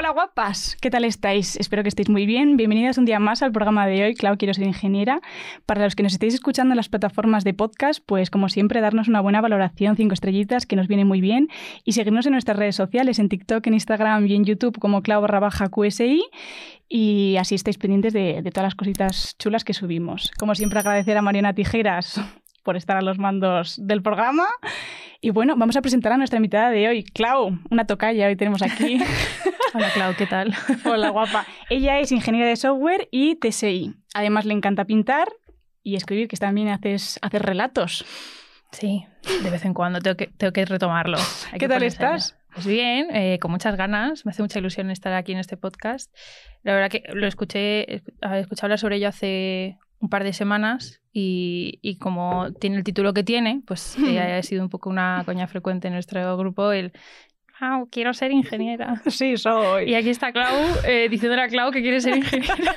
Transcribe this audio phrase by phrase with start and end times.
[0.00, 1.56] Hola guapas, ¿qué tal estáis?
[1.56, 2.56] Espero que estéis muy bien.
[2.56, 5.20] Bienvenidas un día más al programa de hoy, Clau, quiero ser ingeniera.
[5.66, 9.08] Para los que nos estéis escuchando en las plataformas de podcast, pues como siempre, darnos
[9.08, 11.48] una buena valoración, cinco estrellitas, que nos viene muy bien,
[11.84, 15.20] y seguirnos en nuestras redes sociales, en TikTok, en Instagram y en YouTube como Clau
[15.20, 16.24] barra baja QSI,
[16.88, 20.30] y así estáis pendientes de, de todas las cositas chulas que subimos.
[20.38, 22.22] Como siempre, agradecer a Mariana Tijeras
[22.62, 24.46] por estar a los mandos del programa.
[25.22, 28.62] Y bueno, vamos a presentar a nuestra invitada de hoy, Clau, una tocaya, hoy tenemos
[28.62, 28.98] aquí.
[29.74, 30.54] Hola Clau, ¿qué tal?
[30.86, 31.44] Hola, guapa.
[31.68, 33.94] Ella es ingeniera de software y TSI.
[34.14, 35.28] Además, le encanta pintar
[35.82, 38.06] y escribir, que también haces, haces relatos.
[38.72, 39.04] Sí,
[39.42, 41.18] de vez en cuando tengo que, tengo que retomarlo.
[41.18, 42.38] Hay ¿Qué que tal estás?
[42.54, 44.24] Pues bien, eh, con muchas ganas.
[44.24, 46.10] Me hace mucha ilusión estar aquí en este podcast.
[46.62, 51.78] La verdad que lo escuché, escuché hablar sobre ello hace un par de semanas y,
[51.82, 55.46] y como tiene el título que tiene, pues eh, ha sido un poco una coña
[55.48, 56.92] frecuente en nuestro grupo el
[57.60, 59.00] "Clau, quiero ser ingeniera.
[59.06, 59.90] Sí, soy.
[59.90, 60.54] Y aquí está Clau
[60.86, 62.56] eh, diciéndole a Clau que quiere ser ingeniera.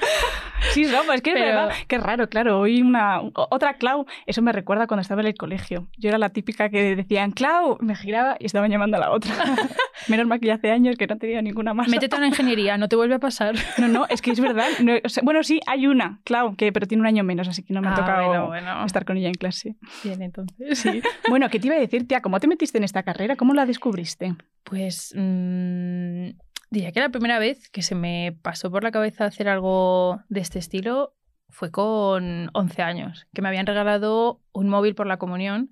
[0.71, 1.73] Sí, no, pues es que es Pero- verdad.
[1.89, 2.59] Qué raro, claro.
[2.61, 4.05] Hoy una otra Clau.
[4.25, 5.87] Eso me recuerda cuando estaba en el colegio.
[5.97, 9.33] Yo era la típica que decían Clau, me giraba y estaban llamando a la otra.
[10.07, 11.89] Menos mal que ya hace años que no he tenido ninguna más.
[11.89, 13.55] Métete una ingeniería, no te vuelve a pasar.
[13.77, 14.67] No, no, es que es verdad.
[14.81, 17.61] No, o sea, bueno, sí, hay una, Clau, que, pero tiene un año menos, así
[17.61, 18.85] que no me ha Ah, tocado bueno, bueno.
[18.85, 19.75] estar con ella en clase.
[20.03, 20.79] Bien, entonces.
[20.79, 21.01] Sí.
[21.29, 22.21] Bueno, ¿qué te iba a decir, tía?
[22.21, 23.35] ¿Cómo te metiste en esta carrera?
[23.35, 24.33] ¿Cómo la descubriste?
[24.73, 26.29] Pues mm,
[26.71, 30.39] diría que la primera vez que se me pasó por la cabeza hacer algo de
[30.39, 31.13] este estilo
[31.47, 35.69] fue con 11 años, que me habían regalado un móvil por la comunión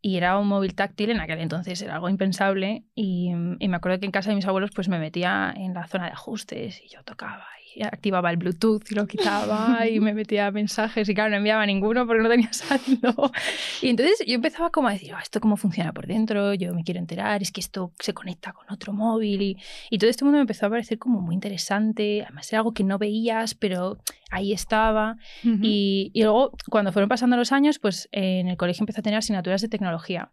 [0.00, 4.06] y era un móvil táctil, en aquel entonces era algo impensable y, me acuerdo que
[4.06, 7.04] en casa de mis abuelos pues me metía en la zona de ajustes y yo
[7.04, 11.36] tocaba y activaba el Bluetooth y lo quitaba y me metía mensajes y claro, no
[11.36, 13.30] enviaba ninguno porque no tenía saldo.
[13.82, 16.54] Y entonces yo empezaba como a decir, "Ah, ¿esto cómo funciona por dentro?
[16.54, 19.56] Yo me quiero enterar, es que esto se conecta con otro móvil y,
[19.90, 22.84] y todo este mundo me empezó a parecer como muy interesante, además era algo que
[22.84, 23.98] no veías, pero
[24.30, 25.16] ahí estaba.
[25.62, 29.02] Y, y luego, cuando fueron pasando los años, pues eh, en el colegio empecé a
[29.02, 30.32] tener asignaturas de tecnología.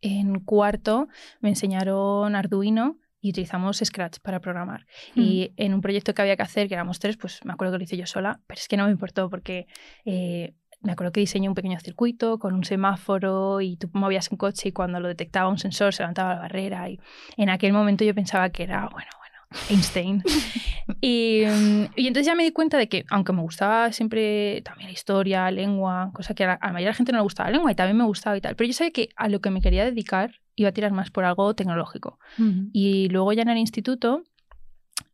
[0.00, 1.08] En cuarto
[1.40, 4.86] me enseñaron Arduino y utilizamos Scratch para programar.
[5.16, 7.78] Y en un proyecto que había que hacer, que éramos tres, pues me acuerdo que
[7.78, 9.66] lo hice yo sola, pero es que no me importó porque
[10.04, 10.52] eh,
[10.82, 14.68] me acuerdo que diseñé un pequeño circuito con un semáforo y tú movías un coche
[14.68, 17.00] y cuando lo detectaba un sensor se levantaba la barrera y
[17.38, 19.36] en aquel momento yo pensaba que era, bueno, bueno,
[19.70, 20.22] Einstein.
[21.00, 24.88] y, mm, y entonces ya me di cuenta de que, aunque me gustaba siempre también
[24.88, 27.22] la historia, lengua, cosa que a la, a la mayoría de la gente no le
[27.22, 29.40] gustaba la lengua y también me gustaba y tal, pero yo sabía que a lo
[29.40, 32.18] que me quería dedicar iba a tirar más por algo tecnológico.
[32.38, 32.68] Ujú.
[32.72, 34.22] Y luego ya en el instituto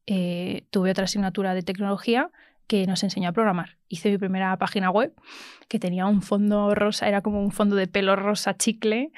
[0.07, 2.31] eh, tuve otra asignatura de tecnología
[2.71, 3.79] que nos enseñó a programar.
[3.89, 5.13] Hice mi primera página web
[5.67, 9.11] que tenía un fondo rosa, era como un fondo de pelo rosa chicle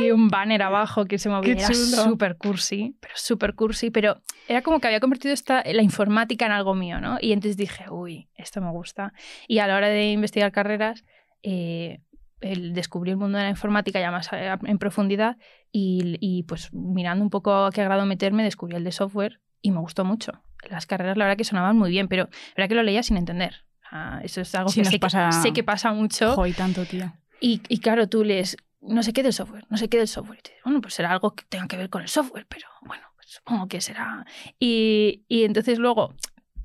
[0.00, 1.54] y un banner abajo que se movía.
[1.54, 6.46] Era súper cursi, pero súper cursi, pero era como que había convertido esta, la informática
[6.46, 7.18] en algo mío, ¿no?
[7.20, 9.12] Y entonces dije, uy, esto me gusta.
[9.48, 11.04] Y a la hora de investigar carreras,
[11.42, 12.00] eh,
[12.40, 15.36] el descubrí el mundo de la informática ya más eh, en profundidad
[15.72, 19.70] y, y, pues mirando un poco a qué grado meterme, descubrí el de software y
[19.70, 20.32] me gustó mucho.
[20.68, 23.16] Las carreras la verdad que sonaban muy bien, pero la verdad que lo leía sin
[23.16, 23.64] entender.
[23.90, 26.34] Ah, eso es algo Sí, que, sé, pasa- que sé que pasa mucho.
[26.34, 27.18] Jo, y tanto, tía.
[27.40, 30.38] Y, y claro, tú lees, no sé qué del software, no sé qué del software.
[30.38, 32.66] Y te dices, bueno, pues será algo que tenga que ver con el software, pero
[32.82, 34.26] bueno, pues supongo que será.
[34.58, 36.14] Y, y entonces luego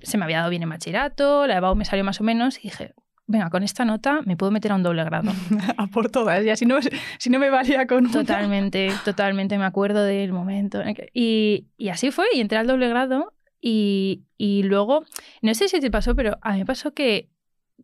[0.04, 2.64] se me había dado bien en bachillerato, la EBAU me salió más o menos y
[2.64, 2.94] dije,
[3.28, 5.32] venga, con esta nota me puedo meter a un doble grado.
[5.78, 6.56] A por todas, ya.
[6.56, 6.78] Si no,
[7.18, 8.14] si no me valía con una.
[8.14, 10.82] Totalmente, totalmente, me acuerdo del momento.
[11.14, 13.34] Y, y así fue, y entré al doble grado.
[13.62, 15.06] Y, y luego,
[15.42, 17.30] no sé si te pasó, pero a mí me pasó que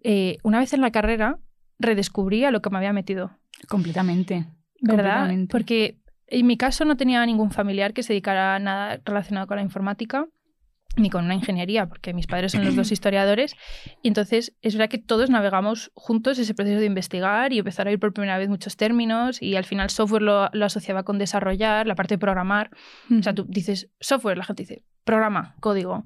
[0.04, 1.40] eh, una vez en la carrera
[1.80, 3.32] redescubrí a lo que me había metido.
[3.68, 4.46] Completamente.
[4.82, 5.20] ¿verdad?
[5.20, 5.52] Completamente.
[5.52, 5.98] Porque
[6.28, 9.64] en mi caso no tenía ningún familiar que se dedicara a nada relacionado con la
[9.64, 10.28] informática
[10.98, 13.56] ni con una ingeniería, porque mis padres son los dos historiadores.
[14.02, 17.92] Y entonces es verdad que todos navegamos juntos ese proceso de investigar y empezar a
[17.92, 21.88] ir por primera vez muchos términos y al final software lo, lo asociaba con desarrollar,
[21.88, 22.72] la parte de programar.
[23.18, 26.04] O sea, tú dices software, la gente dice programa, código.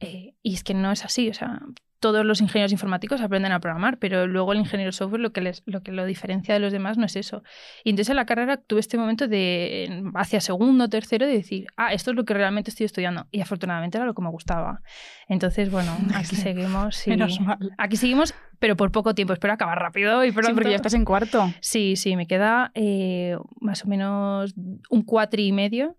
[0.00, 1.28] Eh, y es que no es así.
[1.30, 1.60] O sea,
[2.00, 5.62] todos los ingenieros informáticos aprenden a programar, pero luego el ingeniero software lo que, les,
[5.66, 7.42] lo que lo diferencia de los demás no es eso.
[7.84, 11.92] Y entonces en la carrera tuve este momento de, hacia segundo, tercero, de decir, ah,
[11.92, 13.26] esto es lo que realmente estoy estudiando.
[13.30, 14.82] Y afortunadamente era lo que me gustaba.
[15.28, 17.06] Entonces, bueno, aquí seguimos.
[17.06, 17.58] Menos mal.
[17.78, 19.32] Aquí seguimos, pero por poco tiempo.
[19.32, 20.50] Espero acabar rápido y pronto.
[20.50, 21.52] Sí, porque ya estás en cuarto.
[21.60, 24.54] Sí, sí, me queda eh, más o menos
[24.90, 25.96] un cuatri y medio.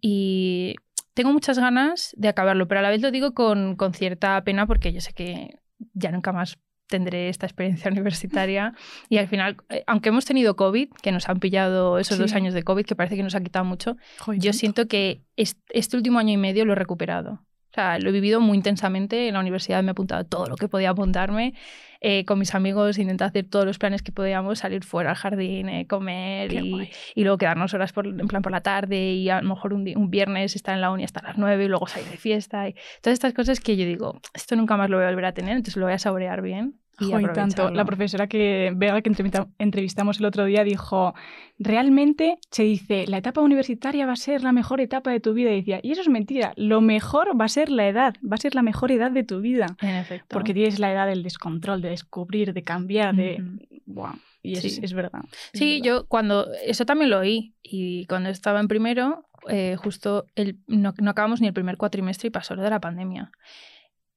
[0.00, 0.74] Y
[1.16, 4.66] tengo muchas ganas de acabarlo, pero a la vez lo digo con, con cierta pena
[4.66, 5.58] porque yo sé que
[5.94, 6.58] ya nunca más
[6.88, 8.74] tendré esta experiencia universitaria
[9.08, 12.22] y al final, eh, aunque hemos tenido COVID, que nos han pillado esos Sí.
[12.22, 15.22] dos años de COVID, que parece que nos ha quitado mucho, Joder, yo siento que
[15.36, 17.40] est- este último año y medio lo he recuperado.
[17.72, 19.26] O sea, lo he vivido muy intensamente.
[19.28, 21.52] En la universidad me he apuntado todo lo que podía apuntarme.
[22.00, 25.68] Eh, con mis amigos intenté hacer todos los planes que podíamos, salir fuera al jardín,
[25.68, 29.40] eh, comer y, y luego quedarnos horas por, en plan por la tarde y a
[29.40, 32.08] lo mejor un, un viernes estar en la uni hasta las 9 y luego salir
[32.08, 32.68] de fiesta.
[32.68, 35.32] Y todas estas cosas que yo digo, esto nunca más lo voy a volver a
[35.32, 36.80] tener, entonces lo voy a saborear bien.
[36.98, 37.70] Y Jo, y tanto.
[37.70, 41.14] La profesora que Vega que entrevista- entrevistamos el otro día dijo,
[41.58, 45.50] realmente se dice, la etapa universitaria va a ser la mejor etapa de tu vida.
[45.52, 48.38] Y decía, y eso es mentira, lo mejor va a ser la edad, va a
[48.38, 49.76] ser la mejor edad de tu vida.
[49.82, 50.26] En efecto.
[50.30, 53.42] Porque tienes la edad del descontrol, de descubrir, de cambiar, de...
[53.42, 53.80] Ujú.
[53.86, 54.80] Buah, y es, Sí.
[54.82, 55.20] es verdad.
[55.52, 55.84] es Sí, verdad.
[55.84, 60.92] yo cuando, eso también lo oí, y cuando estaba en primero, eh, justo el, no,
[60.98, 63.30] no acabamos ni el primer cuatrimestre y pasó lo de la pandemia.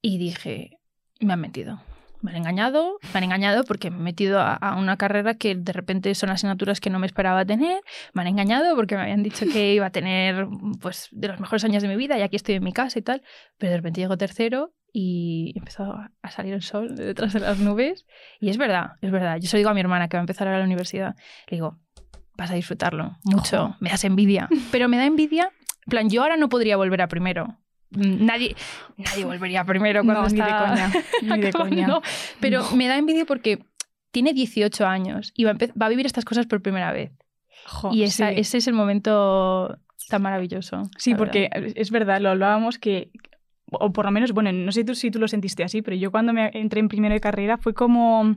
[0.01, 0.79] Y dije,
[1.19, 1.81] me han mentido.
[2.21, 5.55] Me han engañado, me han engañado porque me he metido a, a una carrera que
[5.55, 7.81] de repente son asignaturas que no me esperaba tener,
[8.13, 10.45] me han engañado porque me habían dicho que iba a tener
[10.81, 13.01] pues de los mejores años de mi vida y aquí estoy en mi casa y
[13.03, 13.21] tal,
[13.57, 17.57] pero de repente llego tercero y empezó a- salir el sol de detrás de las
[17.59, 18.05] nubes
[18.41, 19.37] y es verdad, es verdad.
[19.39, 21.15] Yo se lo digo a mi hermana que va a empezar ahora la universidad,
[21.47, 21.77] le digo,
[22.35, 23.75] vas a disfrutarlo mucho, Ojo.
[23.79, 25.51] me das envidia, pero me da envidia,
[25.85, 27.57] en plan, yo ahora no podría volver a primero.
[27.91, 28.55] Nadie,
[28.97, 30.91] nadie volvería primero cuando No, ni de coña,
[31.23, 31.85] ni de coña.
[31.85, 32.01] acabando.
[32.39, 33.63] Pero me da envidia porque
[34.11, 37.11] tiene 18 años y va a, va a vivir estas cosas por primera vez.
[37.65, 38.35] Jo, y esa- sí.
[38.37, 39.77] ese es el momento
[40.09, 40.83] tan maravilloso.
[40.97, 41.71] Sí, porque verdad.
[41.75, 43.11] es verdad, lo hablábamos que,
[43.71, 46.11] o por lo menos, bueno, no sé tú, si tú lo sentiste así, pero yo
[46.11, 48.35] cuando me entré en primero de carrera fue como...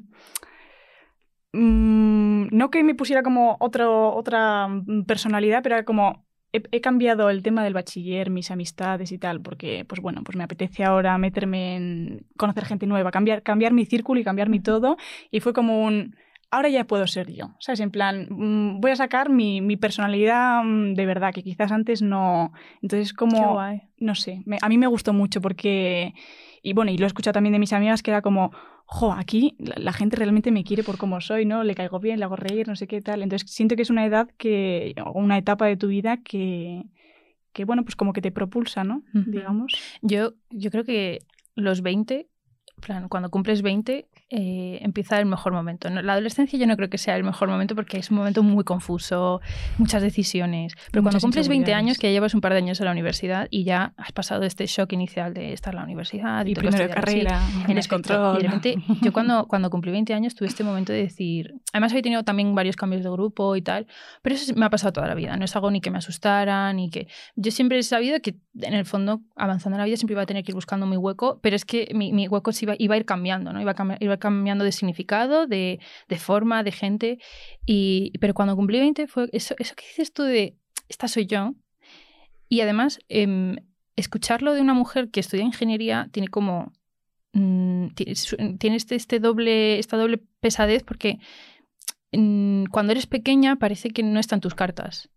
[1.52, 6.26] mm, no que me pusiera como otra mm, personalidad, pero era como...
[6.52, 10.36] He, he cambiado el tema del bachiller, mis amistades y tal, porque, pues bueno, pues
[10.36, 14.60] me apetece ahora meterme en conocer gente nueva, cambiar, cambiar mi círculo y cambiar mi
[14.60, 14.96] todo.
[15.30, 16.14] Y fue como un,
[16.50, 17.80] ahora ya puedo ser yo, ¿sabes?
[17.80, 22.02] En plan, mm, voy a sacar mi, mi personalidad mm, de verdad, que quizás antes
[22.02, 22.52] no.
[22.82, 23.36] Entonces, como,
[23.98, 26.12] no sé, me- a mí me gustó mucho porque,
[26.62, 28.52] y bueno, y lo he escuchado también de mis amigas, que era como,
[28.92, 31.64] jo, aquí la, la gente realmente me quiere por cómo soy, ¿no?
[31.64, 33.22] Le caigo bien, le hago reír, no sé qué tal.
[33.22, 36.84] Entonces, siento que es una edad que, o una etapa de tu vida que,
[37.52, 39.02] que bueno, pues como que te propulsa, ¿no?
[39.12, 39.72] Digamos.
[40.02, 41.20] Yo, yo creo que
[41.54, 42.14] los 20,
[42.76, 45.90] en plan, cuando cumples 20, eh, empieza el mejor momento.
[45.90, 48.42] No, La adolescencia yo no creo que sea el mejor momento porque es un momento
[48.42, 49.40] muy confuso,
[49.78, 50.74] muchas decisiones.
[50.90, 51.84] Pero cuando Muchas cumples 20 inseguridades.
[51.86, 54.42] años, que ya llevas un par de años en la universidad y ya has pasado
[54.44, 58.36] este shock inicial de estar en la universidad y, Y primero de carrera, en descontrol.
[58.36, 61.54] efecto, y de repente, yo cuando, cuando cumplí 20 años tuve este momento de decir,
[61.72, 63.86] además había tenido también varios cambios de grupo y tal,
[64.22, 66.72] pero eso me ha pasado toda la vida, no es algo ni que me asustara,
[66.72, 67.06] ni que...
[67.36, 70.26] Yo siempre he sabido que en el fondo, avanzando en la vida, siempre iba a
[70.26, 72.94] tener que ir buscando mi hueco, pero es que mi, mi hueco se iba, iba
[72.94, 73.60] a ir cambiando, ¿no?
[73.60, 77.18] Iba, a cambi- iba cambiando de significado, de, de forma, de gente,
[77.66, 80.56] y, pero cuando cumplí 20 fue eso, eso que dices tú de,
[80.88, 81.54] esta soy yo,
[82.48, 82.98] y además...
[83.08, 83.56] em,
[83.96, 86.72] escucharlo de una mujer que estudia ingeniería tiene como
[87.32, 87.88] mm,
[88.58, 91.18] tiene este, este doble esta doble pesadez porque
[92.12, 95.10] mm, cuando eres pequeña parece que no están tus cartas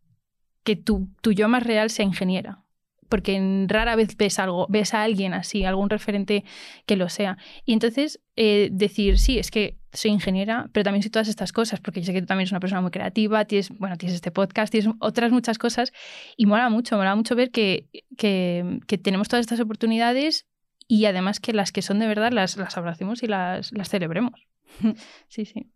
[0.63, 2.64] que tu, tu yo más real sea ingeniera
[3.09, 6.43] porque rara vez ves algo ves a alguien así algún referente
[6.85, 7.37] que lo sea.
[7.65, 11.79] Y entonces eh, decir sí es que soy ingeniera pero también soy todas estas cosas
[11.79, 14.29] porque yo sé que tú también eres una persona muy creativa tienes bueno tienes este
[14.29, 15.93] podcast tienes otras muchas cosas
[16.35, 20.47] y mola mucho mola mucho ver que, que, que tenemos todas estas oportunidades
[20.87, 24.47] y además que las que son de verdad las, las abracemos y las, las celebremos.
[25.29, 25.71] Sí sí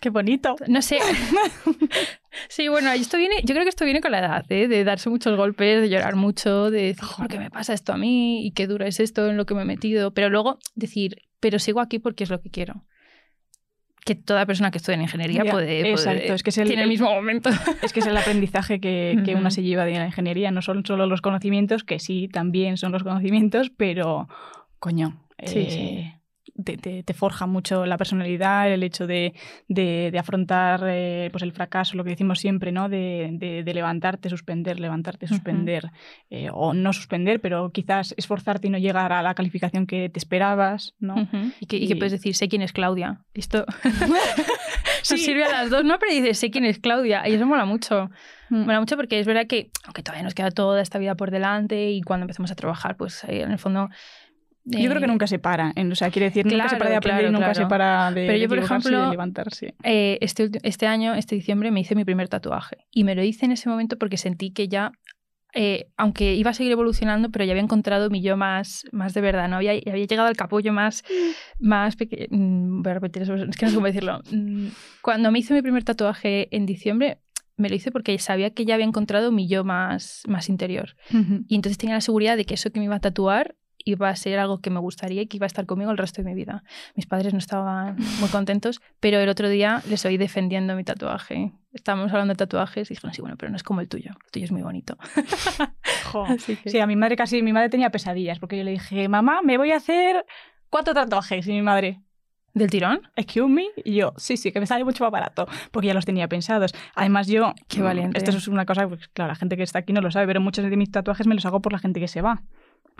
[0.00, 0.56] Qué bonito.
[0.68, 0.98] no sé.
[2.48, 4.68] Sí, bueno, esto viene, yo creo que esto viene con la edad, ¿eh?
[4.68, 7.96] de darse muchos golpes, de llorar mucho, de decir, ¿por qué me pasa esto a
[7.96, 8.46] mí?
[8.46, 10.12] ¿Y qué duro es esto en lo que me he metido?
[10.14, 12.84] Pero luego decir, pero sigo aquí porque es lo que quiero.
[14.04, 16.68] Que toda persona que estudia en ingeniería Ya, puede, puede- exacto, es que es el-
[16.68, 17.50] tiene el el- mismo momento.
[17.82, 20.50] Es que es el aprendizaje que, que una se lleva de la ingeniería.
[20.52, 24.28] No son solo los conocimientos, que sí, también son los conocimientos, pero,
[24.78, 25.70] coño, Sí, eh,
[26.12, 26.19] sí.
[26.64, 29.34] Te, te- te forja mucho la personalidad, el hecho de,
[29.68, 32.88] de- de afrontar eh, pues el fracaso, lo que decimos siempre, ¿no?
[32.88, 35.90] De, levantarte, suspender, levantarte, suspender,
[36.30, 40.18] eh, o no suspender, pero quizás esforzarte y no llegar a la calificación que te
[40.18, 41.28] esperabas, ¿no?
[41.60, 43.20] Y, que, y que Y- puedes decir, sé quién es Claudia.
[43.34, 43.64] Esto
[45.02, 45.14] Sí.
[45.14, 45.98] nos sirve a las dos, ¿no?
[45.98, 47.26] Pero dices, sé quién es Claudia.
[47.28, 48.10] Y eso mola mucho.
[48.50, 48.64] Mm.
[48.66, 51.90] Mola mucho porque es verdad que, aunque todavía nos queda toda esta vida por delante
[51.90, 53.88] y cuando empecemos a trabajar, pues eh, en el fondo...
[54.70, 56.96] Yo creo que eh, nunca se para, o sea, quiere decir, nunca se para de
[56.96, 57.66] aprender y claro, nunca claro.
[57.66, 59.74] se para de, Pero yo, por ejemplo, de levantarse.
[59.82, 62.78] Eh, este, este año, este diciembre, me hice mi primer tatuaje.
[62.90, 64.92] Y me lo hice en ese momento porque sentí que ya,
[65.54, 69.20] eh, aunque iba a seguir evolucionando, pero ya había encontrado mi yo más, más de
[69.20, 69.48] verdad.
[69.48, 69.56] ¿no?
[69.56, 71.04] Había, había llegado al capullo más,
[71.58, 72.26] más pequeño.
[72.30, 74.20] Voy a repetir eso, es que no sé cómo decirlo.
[74.30, 74.68] Mm,
[75.02, 77.18] Cuando me hice mi primer tatuaje en diciembre,
[77.60, 80.96] me lo hice porque sabía que ya había encontrado mi yo más, más interior.
[81.12, 81.44] Ujú.
[81.46, 84.16] Y entonces tenía la seguridad de que eso que me iba a tatuar iba a
[84.16, 86.34] ser algo que me gustaría y que iba a estar conmigo el resto de mi
[86.34, 86.62] vida.
[86.94, 91.52] Mis padres no estaban muy contentos, pero el otro día les oí defendiendo mi tatuaje.
[91.72, 94.12] Estábamos hablando de tatuajes y dijeron, sí, bueno, pero no es como el tuyo.
[94.26, 94.96] El tuyo es muy bonito.
[96.12, 96.24] Jo.
[96.46, 99.40] Que- Sí, a mi madre casi, mi madre tenía pesadillas, porque yo le dije, mamá,
[99.42, 100.24] me voy a hacer
[100.68, 101.46] cuatro tatuajes.
[101.46, 102.00] Y mi madre,
[102.52, 103.02] ¿Del tirón?
[103.14, 106.04] excuse me, y yo, sí, sí, que me sale mucho más barato, porque ya los
[106.04, 106.74] tenía pensados.
[106.96, 108.18] Además, yo, Qué valiente.
[108.18, 110.40] Esto es una cosa, pues, claro, la gente que está aquí no lo sabe, pero
[110.40, 112.42] muchos de mis tatuajes me los hago por la gente que se va.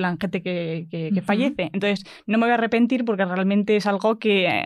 [0.00, 1.68] Plan, gente que, que- que fallece.
[1.74, 4.64] Entonces, no me voy a arrepentir porque realmente es algo que, eh,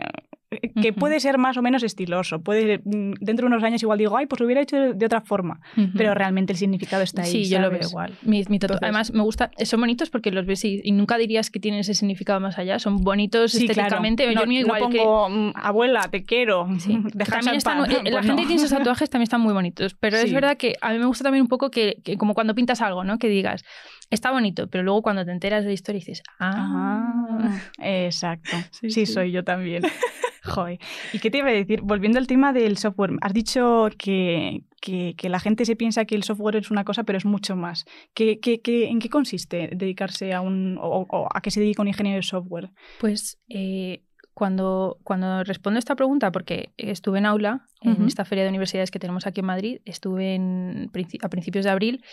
[0.81, 2.39] que puede ser más o menos estiloso.
[2.41, 5.19] Puede, mm, dentro de unos años igual digo, ay, pues lo hubiera hecho de, otra
[5.19, 5.59] forma.
[5.97, 7.31] Pero realmente el significado está ahí.
[7.31, 8.13] Sí, yo lo veo igual.
[8.21, 11.49] Mi, mi Entonces- Además, me gusta, son bonitos porque los ves y, y nunca dirías
[11.51, 12.79] que tienen ese significado más allá.
[12.79, 13.71] Son bonitos Sí, claro.
[13.81, 14.33] estéticamente.
[14.33, 16.69] No, yo mío no igual que- pongo, mm, abuela, te quiero.
[16.79, 16.93] Sí.
[17.27, 17.89] También están, paz.
[17.89, 18.35] eh, la Pues gente no.
[18.37, 21.05] que tiene esos tatuajes también están muy bonitos, pero es verdad que a mí me
[21.07, 23.17] gusta también un poco que, que como cuando pintas algo, ¿no?
[23.17, 23.65] Que digas,
[24.09, 28.55] está bonito, pero luego cuando te enteras de la historia dices, ah, Ah, exacto.
[28.71, 29.13] Sí, Sí, sí.
[29.13, 29.83] soy yo también.
[30.43, 30.77] Joder.
[31.11, 31.81] ¿Y qué te iba a decir?
[31.81, 36.13] Volviendo al tema del software, has dicho que, que- que la gente se piensa que
[36.13, 37.85] el software es una cosa, pero es mucho más.
[38.13, 40.77] ¿Qué, qué- qué- en qué consiste dedicarse a un.
[40.79, 42.69] o, o a qué se dedica un ingeniero de software?
[42.99, 44.03] Pues eh,
[44.35, 48.05] cuando, cuando respondo esta pregunta, porque estuve en aula, en Ujú.
[48.05, 50.91] esta feria de universidades que tenemos aquí en Madrid, estuve en,
[51.23, 52.03] a principios de abril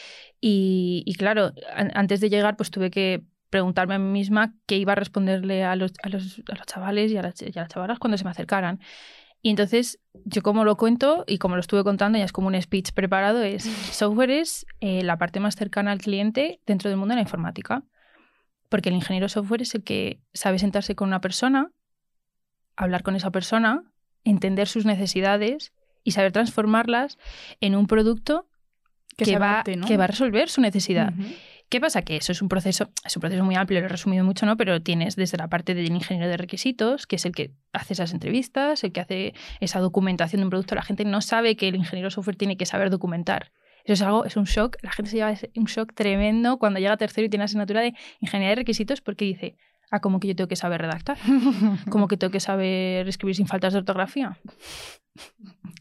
[0.40, 4.78] y, y claro, an- antes de llegar pues tuve que preguntarme a mí misma qué
[4.78, 7.62] iba a responderle a los, a los, a los chavales y a, las, y a
[7.62, 8.80] las chavalas cuando se me acercaran.
[9.42, 12.62] Y entonces, yo como lo cuento y como lo estuve contando, ya es como un
[12.62, 17.12] speech preparado, es software es eh, la parte más cercana al cliente dentro del mundo
[17.12, 17.82] de la informática.
[18.68, 21.70] Porque el ingeniero software es el que sabe sentarse con una persona,
[22.76, 23.82] hablar con esa persona,
[24.24, 25.72] entender sus necesidades
[26.04, 27.18] y saber transformarlas
[27.60, 28.48] en un producto
[29.16, 31.12] Que va, que va a resolver su necesidad.
[31.68, 32.02] ¿Qué pasa?
[32.02, 34.58] Que eso es un proceso, es un proceso muy amplio, lo he resumido mucho, ¿no?
[34.58, 38.12] Pero tienes desde la parte del ingeniero de requisitos, que es el que hace esas
[38.12, 40.74] entrevistas, el que hace esa documentación de un producto.
[40.74, 43.52] La gente no sabe que el ingeniero software tiene que saber documentar.
[43.84, 44.76] Eso es algo, es un shock.
[44.82, 47.94] La gente se lleva un shock tremendo cuando llega a tercero y tiene asignatura de
[48.20, 49.56] ingeniería de requisitos porque dice,
[49.92, 51.18] ah, como que yo tengo que saber redactar,
[51.90, 54.36] como que tengo que saber escribir sin faltas de ortografía.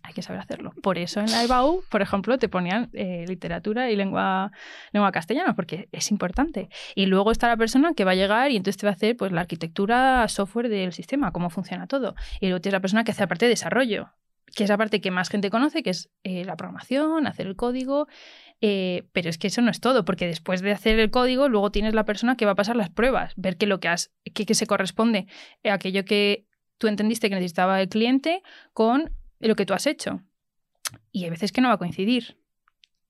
[0.03, 0.73] Hay que saber hacerlo.
[0.83, 4.51] Por eso en la EBAU, por ejemplo, te ponían eh, literatura y lengua,
[4.91, 6.69] lengua castellana, porque es importante.
[6.95, 9.15] Y luego está la persona que va a llegar y entonces te va a hacer
[9.15, 12.15] pues, la arquitectura software del sistema, cómo funciona todo.
[12.41, 14.09] Y luego tienes la persona que hace la parte de desarrollo,
[14.53, 17.55] que es la parte que más gente conoce, que es eh, la programación, hacer el
[17.55, 18.07] código.
[18.61, 21.71] Eh, pero es que eso no es todo, porque después de hacer el código, luego
[21.71, 24.45] tienes la persona que va a pasar las pruebas, ver que lo que has, que,
[24.45, 25.27] que se corresponde
[25.63, 30.21] a aquello que tú entendiste que necesitaba el cliente con lo que tú has hecho.
[31.11, 32.40] Y hay veces que no va a coincidir.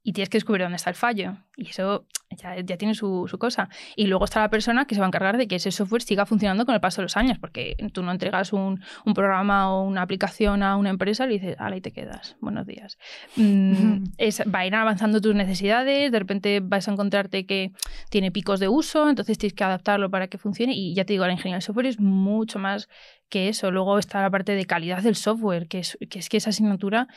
[0.03, 1.38] Y tienes que descubrir dónde está el fallo.
[1.55, 3.70] Y eso ya, ya tiene su, su cosa.
[3.96, 6.25] Y luego está la persona que se va a encargar de que ese software siga
[6.25, 7.38] funcionando con el paso de los años.
[7.38, 11.34] Porque tú no entregas un, un programa o una aplicación a una empresa y le
[11.36, 12.36] dices, ala, ahí te quedas.
[12.41, 12.98] Buenos días.
[13.36, 16.12] Mm, es- va a ir avanzando tus necesidades.
[16.12, 17.72] De repente vas a encontrarte que
[18.10, 19.08] tiene picos de uso.
[19.08, 20.74] Entonces tienes que adaptarlo para que funcione.
[20.74, 22.89] Y ya te digo, la ingeniería del software es mucho más
[23.29, 23.70] que eso.
[23.70, 27.08] Luego está la parte de calidad del software, que es que, es que esa asignatura,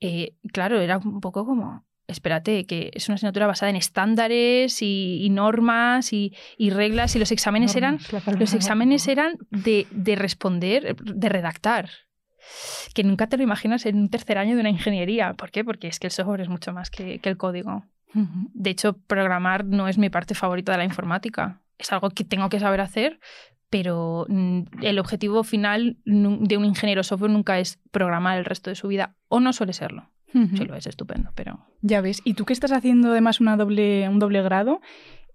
[0.00, 5.20] eh, claro, era un poco como, espérate, que es una asignatura basada en estándares y,
[5.22, 10.16] y normas y, y reglas y los exámenes eran, Normas, los exámenes eran de, de
[10.16, 11.90] responder, de redactar.
[12.94, 15.34] Que nunca te lo imaginas en un tercer año de una ingeniería.
[15.34, 15.64] ¿Por qué?
[15.64, 17.84] Porque es que el software es mucho más que, que el código.
[18.14, 21.62] De hecho, programar no es mi parte favorita de la informática.
[21.78, 23.20] Es algo que tengo que saber hacer,
[23.70, 28.76] pero mm, el objetivo final de un ingeniero software nunca es programar el resto de
[28.76, 30.11] su vida, o no suele serlo.
[30.34, 30.56] Ujú.
[30.56, 31.58] Si lo es, estupendo, pero...
[31.82, 32.20] Ya ves.
[32.24, 34.80] Y tú que estás haciendo además una doble, un doble grado,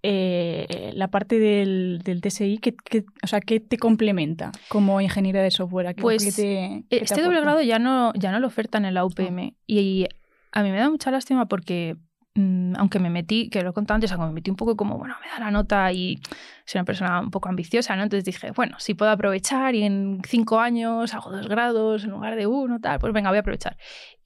[0.02, 5.42] eh, la parte del, del TSI, ¿qué, qué- o sea, ¿qué te complementa como ingeniera
[5.42, 5.88] de software?
[5.88, 8.94] ¿A qué- Pues, te- te Este doble grado ya no, ya no lo ofertan en
[8.94, 9.54] la UPM.
[9.66, 10.06] Y
[10.52, 11.96] a mí me da mucha lástima porque,
[12.34, 14.96] mm, aunque me metí, que lo he contado antes, aunque me metí un poco como,
[14.98, 16.20] bueno, me da la nota y
[16.64, 18.04] soy una persona un poco ambiciosa, ¿no?
[18.04, 22.36] Entonces dije, bueno, si puedo aprovechar y en cinco años hago dos grados en lugar
[22.36, 23.76] de uno, tal, pues venga, voy a aprovechar.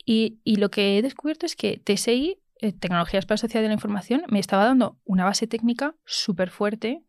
[0.04, 3.74] Y, lo que he descubierto es que TSI, eh, Tecnologías para la Sociedad de la
[3.74, 7.02] Información, me estaba dando una base técnica súper fuerte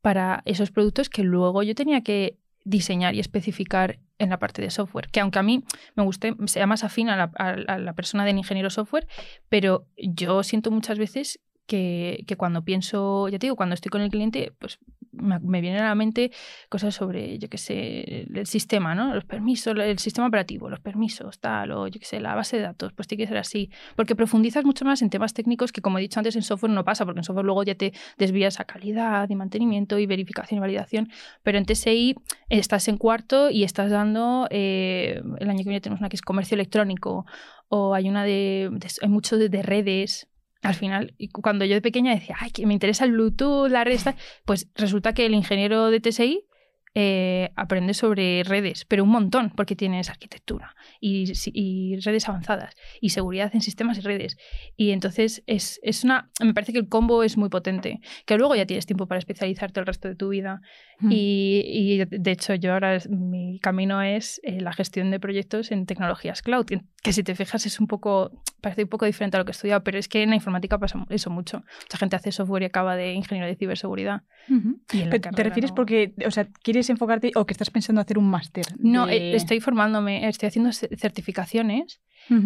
[0.00, 4.70] para esos productos que luego yo tenía que diseñar y especificar en la parte de
[4.70, 5.08] software.
[5.10, 8.38] Que aunque a mí me guste, sea más afín a la, a la persona del
[8.38, 9.06] ingeniero software,
[9.48, 14.00] pero yo siento muchas veces que, que cuando pienso, ya te digo, cuando estoy con
[14.00, 14.78] el cliente, pues
[15.12, 16.30] me, vienen a la mente
[16.68, 19.14] cosas sobre, yo qué sé, el sistema, ¿no?
[19.14, 22.62] Los permisos, el sistema operativo, los permisos, tal, o yo qué sé, la base de
[22.62, 23.70] datos, pues tiene que ser así.
[23.96, 26.84] Porque profundizas mucho más en temas técnicos que, como he dicho antes, en software no
[26.84, 30.60] pasa, porque en software luego ya te desvías a calidad y mantenimiento y verificación y
[30.60, 31.10] validación.
[31.42, 32.14] Pero en TSI
[32.48, 36.22] estás en cuarto y estás dando, eh, el año que viene tenemos una que es
[36.22, 37.26] comercio electrónico,
[37.68, 40.28] o hay una de, de- hay mucho de redes.
[40.62, 43.98] Al final, cuando yo de pequeña decía, ay, que me interesa el Bluetooth, la red,
[44.02, 44.14] tal",
[44.44, 46.46] pues resulta que el ingeniero de TSI
[46.94, 53.50] eh, aprende sobre redes, pero un montón, porque tienes arquitectura y, redes avanzadas y seguridad
[53.54, 54.36] en sistemas y redes.
[54.76, 56.30] Y entonces es, es una.
[56.42, 59.80] Me parece que el combo es muy potente, que luego ya tienes tiempo para especializarte
[59.80, 60.60] el resto de tu vida.
[61.00, 61.12] Mm.
[61.12, 65.72] Y, y, de hecho, yo ahora es- mi camino es eh, la gestión de proyectos
[65.72, 68.30] en tecnologías cloud, que, si te fijas es un poco,
[68.60, 70.78] parece un poco diferente a lo que he estudiado, pero es que en la informática
[70.78, 71.64] pasa eso mucho.
[71.82, 74.22] Mucha gente hace software y acaba de ingeniero de ciberseguridad.
[74.48, 75.74] Y Pero ¿Te refieres no.
[75.74, 78.64] porque, o sea, quieres enfocarte o que estás pensando hacer un máster?
[78.78, 82.00] No, de- eh, estoy formándome, estoy haciendo ce- certificaciones,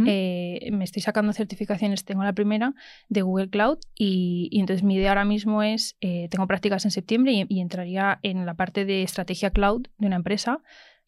[0.06, 2.74] eh, me estoy sacando certificaciones, tengo la primera
[3.08, 6.90] de Google Cloud y, y entonces mi idea ahora mismo es, eh, tengo prácticas en
[6.90, 10.60] septiembre y, y entraría en la parte de estrategia cloud de una empresa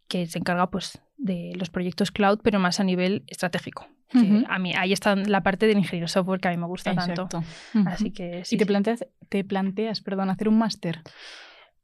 [0.07, 3.87] que se encarga pues de los proyectos cloud, pero más a nivel estratégico.
[4.11, 4.45] Que Ujú.
[4.49, 7.29] a mí, ahí está la parte del ingeniero software que a mí me gusta tanto.
[7.75, 7.87] Ujú.
[7.89, 8.55] Así que sí.
[8.55, 11.01] ¿Y te planteas, te planteas, perdón, hacer un máster?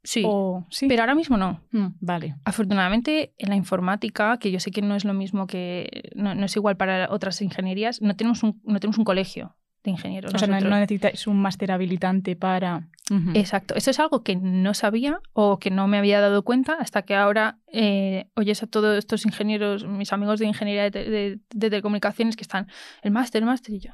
[0.05, 0.87] Sí, O- sí.
[0.87, 1.59] pero ahora mismo no.
[1.71, 2.35] Mm, vale.
[2.45, 6.11] Afortunadamente, en la informática, que yo sé que no es lo mismo que.
[6.15, 9.91] no, no es igual para otras ingenierías, no tenemos un, no tenemos un colegio de
[9.91, 10.33] ingenieros.
[10.33, 12.87] O sea, no, necesitáis un máster habilitante para...
[13.35, 13.75] Exacto.
[13.75, 17.13] Eso es algo que no sabía o que no me había dado cuenta hasta que
[17.15, 22.41] ahora eh, oyes a todos estos ingenieros, mis amigos de ingeniería de- de telecomunicaciones que
[22.41, 22.67] están,
[23.03, 23.91] el máster, el máster, y yo.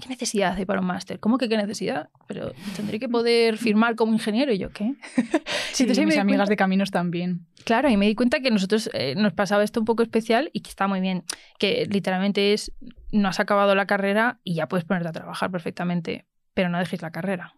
[0.00, 1.18] ¿Qué, necesidad hay para un máster?
[1.20, 2.10] ¿Cómo que qué necesidad?
[2.26, 4.94] Pero tendré que poder firmar como ingeniero y yo, ¿qué?
[5.72, 7.46] Sí, entonces mis amigas cuenta- de caminos también.
[7.64, 10.60] Claro, y me di cuenta que nosotros eh, nos pasaba esto un poco especial y
[10.60, 11.24] que está muy bien,
[11.58, 12.72] que literalmente es,
[13.10, 17.00] no has acabado la carrera y ya puedes ponerte a trabajar perfectamente, pero no dejes
[17.02, 17.54] la carrera.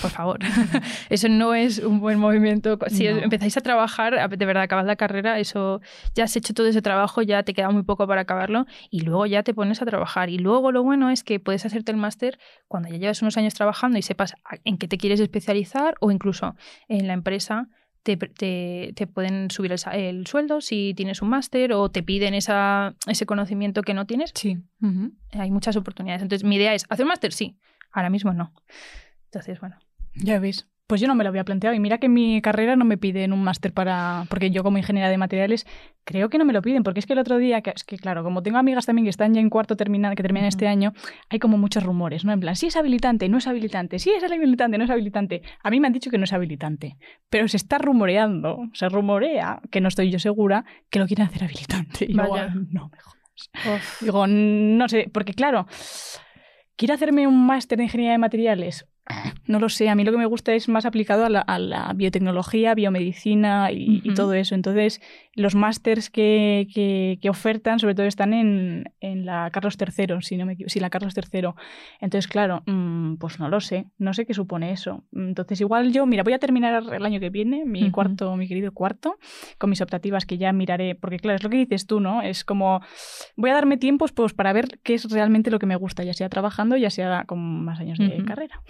[0.00, 0.38] Por favor,
[1.10, 2.78] eso no es un buen movimiento.
[2.88, 3.18] Si No.
[3.18, 5.80] empezáis a trabajar, de verdad, acabas la carrera, eso
[6.14, 9.26] ya has hecho todo ese trabajo, ya te queda muy poco para acabarlo y luego
[9.26, 10.30] ya te pones a trabajar.
[10.30, 13.54] Y luego lo bueno es que puedes hacerte el máster cuando ya llevas unos años
[13.54, 14.34] trabajando y sepas
[14.64, 16.54] en qué te quieres especializar o incluso
[16.88, 17.68] en la empresa
[18.02, 22.32] te, te- te pueden subir el, el sueldo si tienes un máster o te piden
[22.32, 24.32] esa, ese conocimiento que no tienes.
[24.34, 24.56] Sí.
[25.32, 26.22] Hay muchas oportunidades.
[26.22, 27.32] Entonces, mi idea es, ¿hacer un máster?
[27.34, 27.58] Sí.
[27.92, 28.54] Ahora mismo no.
[29.26, 29.76] Entonces, bueno.
[30.14, 30.66] Ya ves.
[30.86, 31.76] Pues yo no me lo había planteado.
[31.76, 34.24] Y mira que en mi carrera no me piden un máster para.
[34.28, 35.64] Porque yo, como ingeniera de materiales,
[36.02, 36.82] creo que no me lo piden.
[36.82, 39.10] Porque es que el otro día, que, es que claro, como tengo amigas también que
[39.10, 40.92] están ya en cuarto terminal, que terminan este año,
[41.28, 42.32] hay como muchos rumores, ¿no?
[42.32, 45.42] En plan, si es habilitante, no es habilitante, si es habilitante, no es habilitante.
[45.62, 46.96] A mí me han dicho que no es habilitante.
[47.28, 51.44] Pero se está rumoreando, se rumorea, que no estoy yo segura, que lo quieren hacer
[51.44, 52.06] habilitante.
[52.08, 52.48] Y Vaya.
[52.50, 53.98] "Ah, no me jodas.
[54.00, 55.68] Digo, no sé, porque claro,
[56.74, 58.86] quiero hacerme un máster de ingeniería de materiales.
[59.46, 61.58] No lo sé, a mí lo que me gusta es más aplicado a la, a
[61.58, 64.54] la biotecnología, biomedicina y, todo eso.
[64.54, 65.00] Entonces,
[65.34, 70.36] los másters que, que- que ofertan, sobre todo, están en, en la Carlos III, si
[70.36, 70.70] no me equivoco.
[70.70, 71.48] Sí, la Carlos III.
[72.00, 75.04] Entonces, claro, mm, pues no lo sé, no sé qué supone eso.
[75.14, 78.72] Entonces, igual yo, mira, voy a terminar el año que viene, mi cuarto, mi querido
[78.72, 79.16] cuarto,
[79.58, 82.22] con mis optativas que ya miraré, porque claro, es lo que dices tú, ¿no?
[82.22, 82.80] Es como,
[83.36, 86.14] voy a darme tiempos pues, para ver qué es realmente lo que me gusta, ya
[86.14, 88.60] sea trabajando, ya sea con más años de carrera.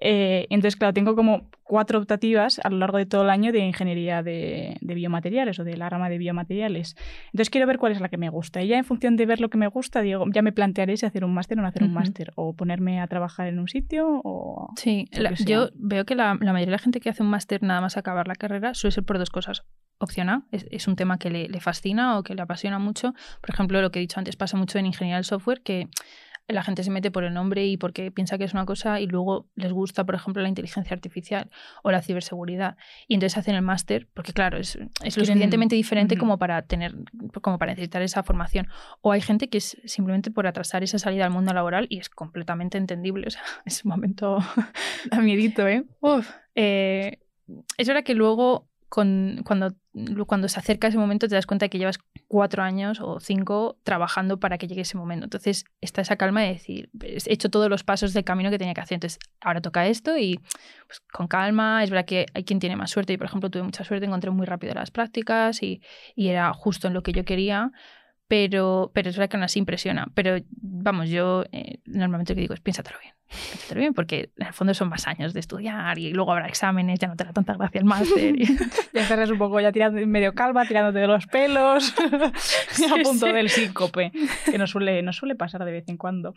[0.00, 3.58] Eh, entonces, claro, tengo como cuatro optativas a lo largo de todo el año de
[3.58, 6.96] ingeniería de, de biomateriales o de la rama de biomateriales.
[7.26, 8.62] Entonces, quiero ver cuál es la que me gusta.
[8.62, 11.06] Y ya en función de ver lo que me gusta, digo, ya me plantearé si
[11.06, 11.98] hacer un máster o no hacer un Ujú.
[11.98, 14.72] máster, o ponerme a trabajar en un sitio o...
[14.76, 17.62] Sí, la- yo veo que la, la mayoría de la gente que hace un máster
[17.62, 19.64] nada más acabar la carrera suele ser por dos cosas.
[19.98, 23.14] Opción A, es, es un tema que le, le fascina o que le apasiona mucho.
[23.40, 25.88] Por ejemplo, lo que he dicho antes pasa mucho en ingeniería del software, que
[26.48, 29.06] la gente se mete por el nombre y porque piensa que es una cosa y
[29.06, 31.50] luego les gusta, por ejemplo, la inteligencia artificial
[31.82, 32.76] o la ciberseguridad.
[33.08, 36.94] Y entonces hacen el máster, porque claro, es, es lo suficientemente diferente como para tener,
[37.42, 38.68] como para necesitar esa formación.
[39.00, 42.08] O hay gente que es simplemente por atrasar esa salida al mundo laboral y es
[42.08, 43.26] completamente entendible.
[43.26, 44.38] O sea, es un momento
[45.10, 45.84] da miedito, ¿eh?
[46.00, 46.30] Uf.
[46.54, 47.18] eh
[47.78, 49.74] es verdad que luego cuando,
[50.26, 53.78] cuando se acerca ese momento te das cuenta de que llevas cuatro años o cinco
[53.82, 55.24] trabajando para que llegue ese momento.
[55.24, 58.74] Entonces está esa calma de decir, he hecho todos los pasos del camino que tenía
[58.74, 58.96] que hacer.
[58.96, 60.38] Entonces ahora toca esto y
[60.86, 61.82] pues, con calma.
[61.82, 63.12] Es verdad que hay quien tiene más suerte.
[63.12, 65.80] y por ejemplo, tuve mucha suerte, encontré muy rápido las prácticas y,
[66.14, 67.72] y era justo en lo que yo quería
[68.28, 70.08] pero, pero es verdad que aún así impresiona.
[70.14, 73.15] Pero vamos, yo eh, normalmente lo que digo es piénsatelo bien.
[73.28, 76.98] Piénsatelo bien, porque en el fondo son más años de estudiar y luego habrá exámenes,
[76.98, 78.40] ya no te da tanta gracia el máster.
[78.40, 78.46] Y...
[78.94, 81.94] ya estarás un poco ya tirando medio calva, tirándote de los pelos,
[82.70, 83.32] sí, a punto sí.
[83.32, 84.12] del síncope,
[84.44, 86.34] que nos suele, nos suele pasar de vez en cuando.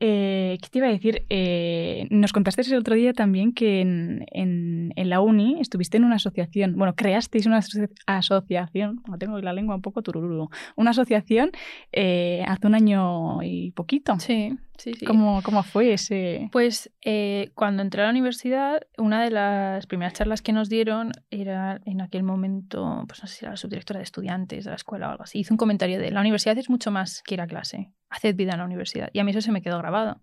[0.00, 1.24] Eh, ¿Qué te iba a decir?
[1.28, 6.04] Eh, nos contaste el otro día también que en, en, en, la uni estuviste en
[6.04, 7.60] una asociación, bueno, creasteis una
[8.06, 11.52] asociación, no tengo la lengua un poco tururú, una asociación
[11.92, 14.18] eh, hace un año y poquito.
[14.18, 15.04] Sí, sí, sí.
[15.04, 16.48] ¿Cómo, cómo fue ese...?
[16.52, 21.12] Pues eh, cuando entré a la universidad, una de las primeras charlas que nos dieron
[21.30, 24.76] era en aquel momento, pues no sé si era la subdirectora de estudiantes de la
[24.76, 27.40] escuela o algo así, hizo un comentario de la universidad es mucho más que ir
[27.40, 29.10] a clase, haced vida en la universidad.
[29.12, 30.20] Y a mí eso se me quedó grabado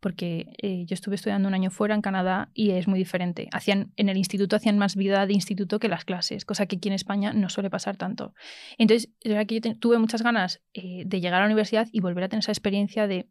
[0.00, 3.48] porque eh, yo estuve estudiando un año fuera en Canadá y es muy diferente.
[3.52, 6.88] Hacían, en el instituto hacían más vida de instituto que las clases, cosa que aquí
[6.88, 8.34] en España no suele pasar tanto.
[8.78, 12.00] Entonces, es verdad que yo tuve muchas ganas eh, de llegar a la universidad y
[12.00, 13.28] volver a tener esa experiencia de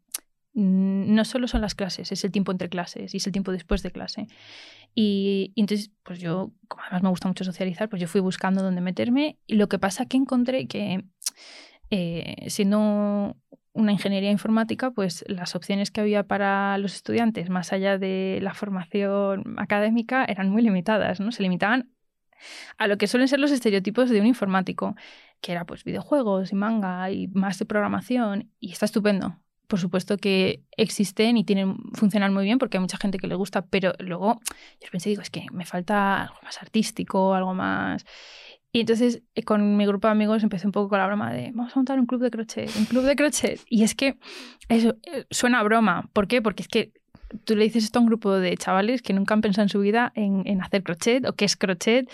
[0.58, 3.82] no solo son las clases, es el tiempo entre clases y es el tiempo después
[3.84, 4.26] de clase.
[4.92, 8.80] Y, entonces, pues yo, como además me gusta mucho socializar, pues yo fui buscando dónde
[8.80, 11.04] meterme y lo que pasa que encontré que
[11.90, 13.36] eh, siendo
[13.72, 18.52] una ingeniería informática, pues las opciones que había para los estudiantes, más allá de la
[18.52, 21.30] formación académica, eran muy limitadas, ¿no?
[21.30, 21.92] Se limitaban
[22.78, 24.96] a lo que suelen ser los estereotipos de un informático,
[25.40, 29.38] que era pues videojuegos y manga y más de programación, y está estupendo.
[29.68, 33.34] Por supuesto que existen y tienen, funcionan muy bien porque hay mucha gente que le
[33.34, 34.40] gusta, pero luego
[34.80, 38.04] yo pensé, digo, es que me falta algo más artístico, algo más...
[38.72, 41.52] Y entonces eh, con mi grupo de amigos empecé un poco con la broma de
[41.54, 43.60] vamos a montar un club de crochet, un club de crochet.
[43.68, 44.18] Y es que
[44.68, 46.10] eso eh, suena a broma.
[46.12, 46.42] ¿Por qué?
[46.42, 46.92] Porque es que
[47.44, 49.80] tú le dices esto a un grupo de chavales que nunca han pensado en su
[49.80, 52.10] vida en, en hacer crochet o qué es crochet,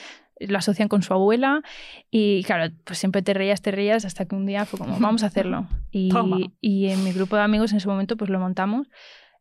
[0.48, 1.62] lo asocian con su abuela
[2.10, 5.22] y claro, pues siempre te reías, te reías hasta que un día fue como, vamos
[5.22, 5.66] a hacerlo.
[5.90, 6.10] Y,
[6.60, 8.88] y en mi grupo de amigos en ese momento pues lo montamos.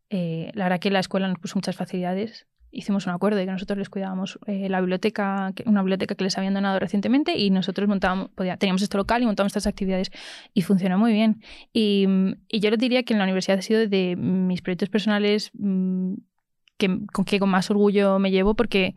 [0.10, 3.52] Eh, la verdad que la escuela nos puso muchas facilidades hicimos un acuerdo de que
[3.52, 7.88] nosotros les cuidábamos eh, la biblioteca, una biblioteca que les habían donado recientemente y nosotros
[7.88, 10.12] montábamos, podía, teníamos este local y montábamos estas actividades
[10.54, 11.42] y funcionó muy bien.
[11.72, 12.08] Y,
[12.50, 16.16] y, yo les diría que en la universidad ha sido de mis proyectos personales mmm,
[16.78, 18.96] que, con que con más orgullo me llevo porque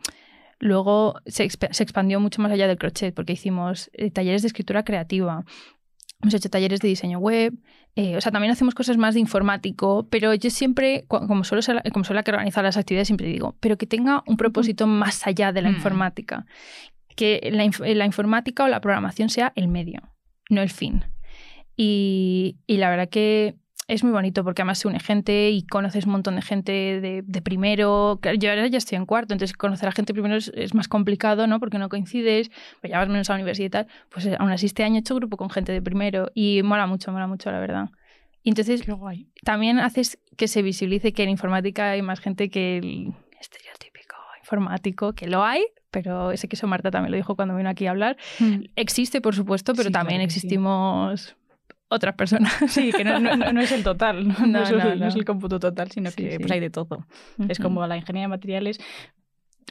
[0.58, 4.84] luego se, se, expandió mucho más allá del crochet porque hicimos eh, talleres de escritura
[4.84, 5.44] creativa,
[6.22, 7.54] Hemos hecho talleres de diseño web,
[7.94, 11.82] eh, o sea, también hacemos cosas más de informático, pero yo siempre, como suelo ser,
[11.92, 15.52] como suelo que organizar las actividades, siempre digo, pero que tenga un propósito más allá
[15.52, 15.74] de la mm.
[15.74, 16.46] informática.
[17.16, 20.00] Que la, la, informática o la programación sea el medio,
[20.48, 21.04] no el fin.
[21.76, 23.56] Y, y la verdad que
[23.88, 27.22] es muy bonito porque además se une gente y conoces un montón de gente de,
[27.24, 28.18] de, primero.
[28.38, 31.46] Yo ahora ya estoy en cuarto, entonces conocer a gente primero es, es, más complicado,
[31.46, 31.60] ¿no?
[31.60, 33.86] Porque no coincides, pues ya vas menos a la universidad y tal.
[34.10, 37.12] Pues aún así este año he hecho grupo con gente de primero y mola mucho,
[37.12, 37.90] mola mucho, la verdad.
[38.42, 38.82] Y entonces
[39.44, 45.12] también haces que se visibilice que en informática hay más gente que el estereotípico informático,
[45.12, 47.90] que lo hay, pero ese que eso Marta también lo dijo cuando vino aquí a
[47.90, 48.16] hablar.
[48.40, 48.64] Mm.
[48.74, 51.20] Existe, por supuesto, pero sí, también claro existimos...
[51.22, 51.45] Sí
[51.88, 52.52] otras personas.
[52.68, 55.24] Sí, que no, no, no es el total, no, no, es, el, no, es el
[55.24, 56.38] cómputo total, sino sí, que sí.
[56.38, 57.06] Pues hay de todo.
[57.38, 57.50] Uh -huh.
[57.50, 58.80] Es como la ingeniería de materiales,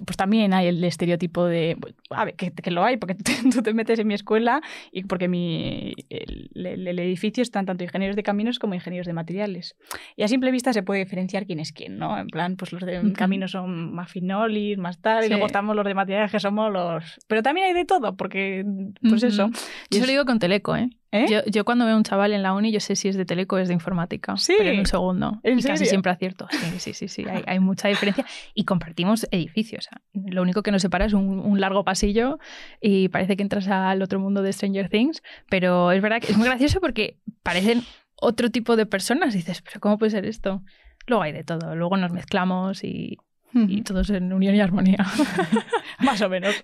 [0.04, 1.78] pues también hay el estereotipo de,
[2.10, 3.16] a ver, que, que lo hay, porque
[3.54, 7.84] tú te metes en mi escuela y porque mi, el, el, el, edificio están tanto
[7.84, 9.76] ingenieros de caminos como ingenieros de materiales.
[10.18, 12.18] Y a simple vista se puede diferenciar quién es quién, ¿no?
[12.18, 15.28] En plan, pues los de caminos son más finolis, más tal, sí.
[15.28, 17.18] y luego estamos los de materiales que somos los...
[17.28, 18.66] Pero también hay de todo, porque,
[19.02, 19.30] pues uh -huh.
[19.30, 19.50] eso.
[19.92, 20.02] Yo es...
[20.02, 20.90] lo digo con Teleco, ¿eh?
[21.12, 21.28] ¿Eh?
[21.30, 23.26] Yo, yo, cuando veo a un chaval en la uni, yo sé si es de
[23.26, 24.36] teleco o es de informática.
[24.38, 24.56] Sí.
[24.58, 25.40] Pero en un segundo.
[25.44, 25.76] ¿En y serio?
[25.76, 26.48] casi siempre acierto.
[26.50, 27.08] Sí, sí, sí.
[27.08, 27.26] sí.
[27.30, 28.26] Hay, hay, mucha diferencia.
[28.54, 29.88] Y compartimos edificios.
[30.14, 32.40] Lo único que nos separa es un, un, largo pasillo
[32.82, 35.22] y parece que entras al otro mundo de Stranger Things.
[35.50, 37.84] Pero es verdad que es muy gracioso porque parecen
[38.16, 39.36] otro tipo de personas.
[39.36, 40.64] Y dices, ¿pero cómo puede ser esto?
[41.08, 41.76] Luego hay de todo.
[41.76, 43.18] Luego nos mezclamos y,
[43.56, 44.98] y todos en unión y armonía.
[46.00, 46.56] Más o menos.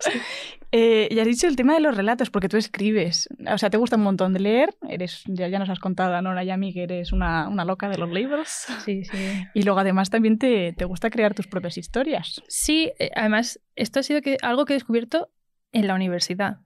[0.71, 3.30] Eh, y has dicho el tema de los relatos, porque tú escribes.
[3.47, 4.75] O sea, te gusta un montón de leer.
[4.88, 7.89] Eres, ya, ya nos has contado, Nora y a mí, que eres una, una loca
[7.89, 8.49] de los libros.
[8.86, 9.17] Sí, sí.
[9.54, 12.41] Y luego además también te, te gusta crear tus propias historias.
[12.47, 15.30] Sí, eh, además, esto ha sido que, algo que he descubierto
[15.71, 16.58] en la universidad.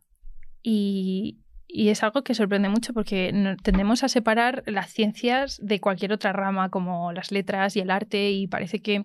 [0.63, 6.13] Y, y es algo que sorprende mucho porque tendemos a separar las ciencias de cualquier
[6.13, 9.03] otra rama como las letras y el arte y parece que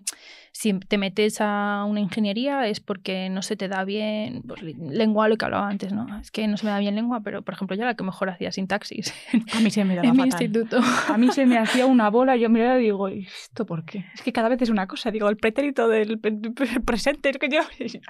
[0.53, 5.29] si te metes a una ingeniería es porque no se te da bien pues, lengua,
[5.29, 6.19] lo que hablaba antes, ¿no?
[6.19, 8.03] Es que no se me da bien lengua, pero por ejemplo yo era la que
[8.03, 9.13] mejor hacía sintaxis
[9.55, 10.79] A mí se me daba en mi instituto.
[11.07, 14.05] A mí se me hacía una bola, yo miraba y digo, ¿y ¿esto por qué?
[14.13, 17.37] Es que cada vez es una cosa, digo, el pretérito del pre- pre- presente, es
[17.37, 17.61] que yo...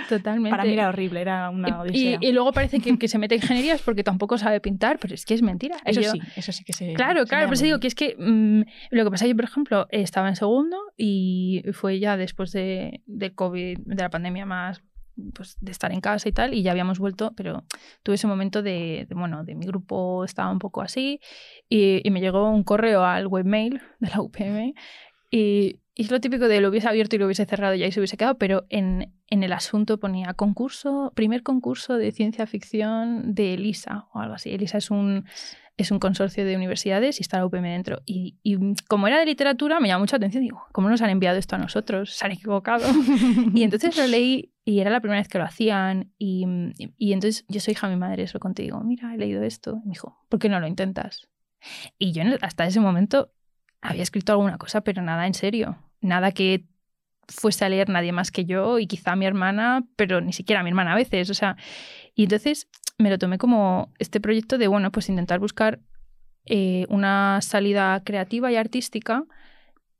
[0.09, 0.49] Totalmente.
[0.51, 2.17] Para mí era horrible, era una y, odisea.
[2.21, 5.25] y luego parece que, que se mete en ingenierías porque tampoco sabe pintar, pero es
[5.25, 5.77] que es mentira.
[5.85, 6.93] Eso yo- sí, eso sí que se...
[6.93, 8.61] Claro, se claro, por eso digo que es que mm,
[8.95, 13.35] lo que pasa, yo por ejemplo estaba en segundo y fue ya después de, de
[13.35, 14.81] COVID, de la pandemia más,
[15.33, 17.65] pues de estar en casa y tal, y ya habíamos vuelto, pero
[18.03, 21.19] tuve ese momento de, de, bueno, de mi grupo estaba un poco así
[21.69, 24.73] y, y me llegó un correo al webmail de la UPM
[25.29, 27.91] y, y es lo típico de lo hubiese abierto y lo hubiese cerrado y ahí
[27.91, 33.35] se hubiese quedado, pero en, en el asunto ponía concurso, primer concurso de ciencia ficción
[33.35, 34.51] de ELISA o algo así.
[34.51, 35.25] ELISA es un,
[35.77, 38.01] es un consorcio de universidades y está la UPM dentro.
[38.05, 38.57] Y, y
[38.87, 40.43] como era de literatura, me llamó mucha atención.
[40.43, 42.11] Digo, ¿cómo nos han enviado esto a nosotros?
[42.13, 42.85] Se han equivocado.
[43.55, 46.11] y entonces lo leí y era la primera vez que lo hacían.
[46.17, 46.45] Y,
[46.77, 48.81] y- y entonces yo soy hija de mi madre, eso contigo.
[48.83, 49.79] Mira, he leído esto.
[49.83, 51.27] Y me dijo, ¿por qué no lo intentas?
[51.97, 53.31] Y yo hasta ese momento
[53.81, 55.77] había escrito alguna cosa, pero nada en serio.
[56.01, 56.65] Nada que
[57.27, 60.69] fuese a leer nadie más que yo y quizá mi hermana, pero ni siquiera mi
[60.69, 61.29] hermana a veces.
[61.29, 61.55] O sea,
[62.13, 62.67] y entonces
[63.01, 65.79] me lo tomé como este proyecto de, bueno, pues intentar buscar
[66.45, 69.25] eh, una salida creativa y artística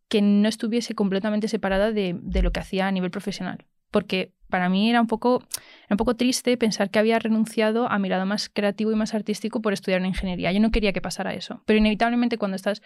[0.08, 3.66] que no estuviese completamente separada de, de lo que hacía a nivel profesional.
[3.92, 5.44] Porque para mí era un, poco,
[5.86, 9.14] era un poco triste pensar que había renunciado a mi lado más creativo y más
[9.14, 10.52] artístico por estudiar una ingeniería.
[10.52, 11.64] Yo no quería que pasara eso.
[11.66, 12.82] Pero inevitablemente cuando estás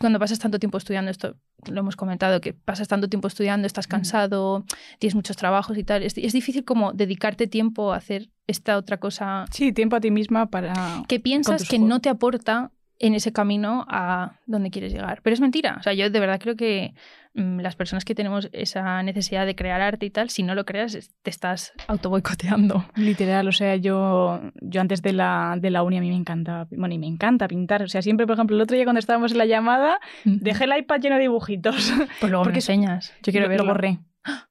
[0.00, 1.36] cuando pasas tanto tiempo estudiando, esto
[1.70, 4.64] lo hemos comentado, que pasas tanto tiempo estudiando, estás cansado,
[4.98, 8.98] tienes muchos trabajos y tal, es, es difícil como dedicarte tiempo a hacer esta otra
[8.98, 11.04] cosa Sí, tiempo a ti misma para...
[11.08, 15.20] que piensas que no te aporta en ese camino a donde quieres llegar.
[15.22, 15.76] Pero es mentira.
[15.78, 16.94] O sea, yo de verdad creo que
[17.34, 21.10] las personas que tenemos esa necesidad de crear arte y tal, si no lo creas,
[21.22, 22.84] te estás autoboicoteando.
[22.96, 26.66] Literal, o sea, yo, yo antes de la, de la uni a mí me encanta,
[26.70, 27.82] bueno, y me encanta pintar.
[27.82, 30.76] O sea, siempre, por ejemplo, el otro día cuando estábamos en la llamada, dejé el
[30.78, 31.92] iPad lleno de dibujitos.
[32.20, 33.12] Pues luego porque me enseñas.
[33.22, 33.64] Yo quiero lo, verlo.
[33.66, 33.98] lo borré.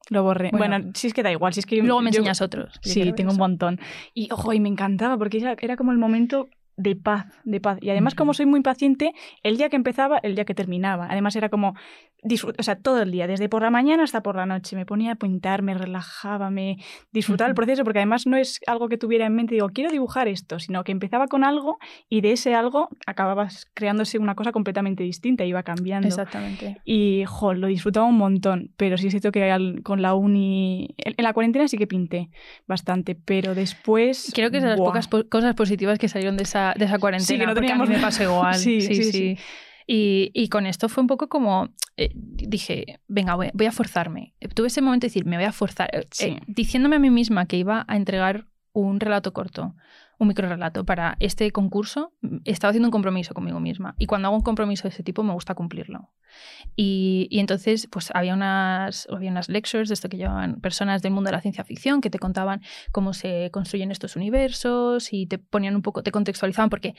[0.10, 0.50] Lo borré.
[0.52, 0.78] Bueno.
[0.78, 2.74] Bueno, si es que da igual, si es que luego me yo- enseñas otros.
[2.82, 3.80] Sí, tengo un montón.
[4.14, 6.50] Y ojo, y me encantaba porque era, era como el momento
[6.82, 7.78] de paz, de paz.
[7.82, 9.14] Y además, como soy muy impaciente,
[9.44, 11.08] el día que empezaba, el día que terminaba.
[11.10, 11.76] Además, era como
[12.24, 14.76] o sea, todo el día, desde por la mañana hasta por la noche.
[14.76, 16.78] Me ponía a pintar, me relajaba, me
[17.12, 20.28] disfrutaba el proceso, porque además no es algo que tuviera en mente, digo, quiero dibujar
[20.28, 25.04] esto, sino que empezaba con algo y de ese algo acababas creándose una cosa completamente
[25.04, 26.08] distinta, iba cambiando.
[26.10, 26.80] Exactamente.
[26.86, 30.94] Y, jo, lo disfrutaba un montón, pero sí es cierto que al- con la uni...
[30.98, 32.30] En, en la cuarentena sí que pinté
[32.68, 34.32] bastante, pero después...
[34.36, 34.90] Creo que es de las buah.
[34.90, 37.28] pocas po- cosas positivas que salieron de esa, de esa cuarentena.
[37.28, 38.56] Sí, que no porque teníamos- a mí me pasó igual.
[38.56, 39.12] Sí, sí, sí, sí.
[39.12, 39.38] sí.
[39.88, 44.34] Y, y con esto fue un poco como, eh, dije, venga, voy, voy a forzarme.
[44.54, 46.26] Tuve ese momento de decir, me voy a forzar, eh, Sí.
[46.28, 49.76] eh, diciéndome a mí misma que iba a entregar un relato corto,
[50.22, 53.96] un microrelato para este concurso, mm, estaba haciendo un compromiso conmigo misma.
[53.98, 56.12] Y cuando hago un compromiso de ese tipo, me gusta cumplirlo.
[56.76, 61.12] Y, y entonces, pues había unas, había unas lectures de esto que llevaban personas del
[61.12, 65.40] mundo de la ciencia ficción que te contaban cómo se construyen estos universos y te
[65.40, 66.94] ponían un poco, te contextualizaban, porque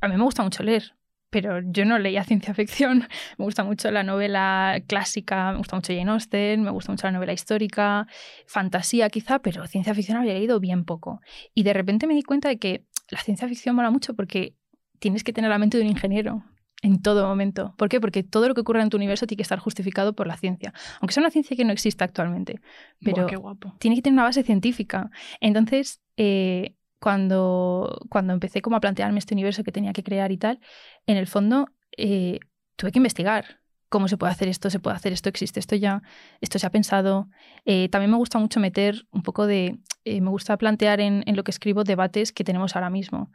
[0.00, 0.94] a mí me gusta mucho leer,
[1.30, 3.08] pero yo no leía ciencia ficción.
[3.38, 7.12] Me gusta mucho la novela clásica, me gusta mucho Jane Austen, me gusta mucho la
[7.12, 8.06] novela histórica,
[8.46, 11.20] fantasía quizá, pero ciencia ficción había leído bien poco.
[11.54, 14.54] Y de repente me di cuenta de que la ciencia ficción mola mucho porque
[14.98, 16.44] tienes que tener la mente de un ingeniero
[16.82, 17.74] en todo momento.
[17.76, 18.00] ¿Por qué?
[18.00, 20.72] Porque todo lo que ocurre en tu universo tiene que estar justificado por la ciencia.
[21.00, 22.60] Aunque sea una ciencia que no exista actualmente.
[23.00, 23.74] Buah, Pero qué guapo.
[23.78, 25.10] tiene que tener una base científica.
[25.40, 30.38] Entonces, eh, cuando, cuando empecé como a plantearme este universo que tenía que crear y
[30.38, 30.60] tal,
[31.06, 32.40] en el fondo eh,
[32.76, 36.02] tuve que investigar cómo se puede hacer esto, se puede hacer esto, existe esto ya,
[36.40, 37.28] esto se ha pensado.
[37.64, 41.36] Eh, también me gusta mucho meter un poco de, eh, me gusta plantear en, en
[41.36, 43.30] lo que escribo debates que tenemos ahora mismo.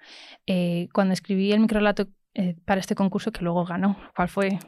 [0.46, 4.60] Eh, cuando escribí el microrelato eh, para este concurso, que luego ganó, ¿cuál fue?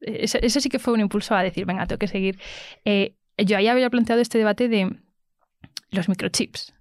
[0.00, 2.38] Eso, eso sí que fue un impulso a decir, venga, tengo que seguir.
[2.84, 4.96] Eh, yo ahí había planteado este debate de
[5.90, 6.75] los microchips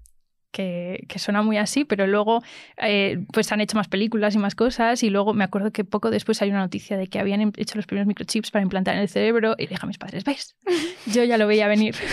[0.56, 2.42] que, que suena muy así, pero luego
[2.78, 6.10] eh, pues han hecho más películas y más cosas y luego me acuerdo que poco
[6.12, 9.02] después hay una noticia de que habían em- hecho los primeros microchips para implantar en
[9.02, 10.56] el cerebro y dije a mis padres, ¿ves?
[11.14, 11.94] Yo ya lo veía venir.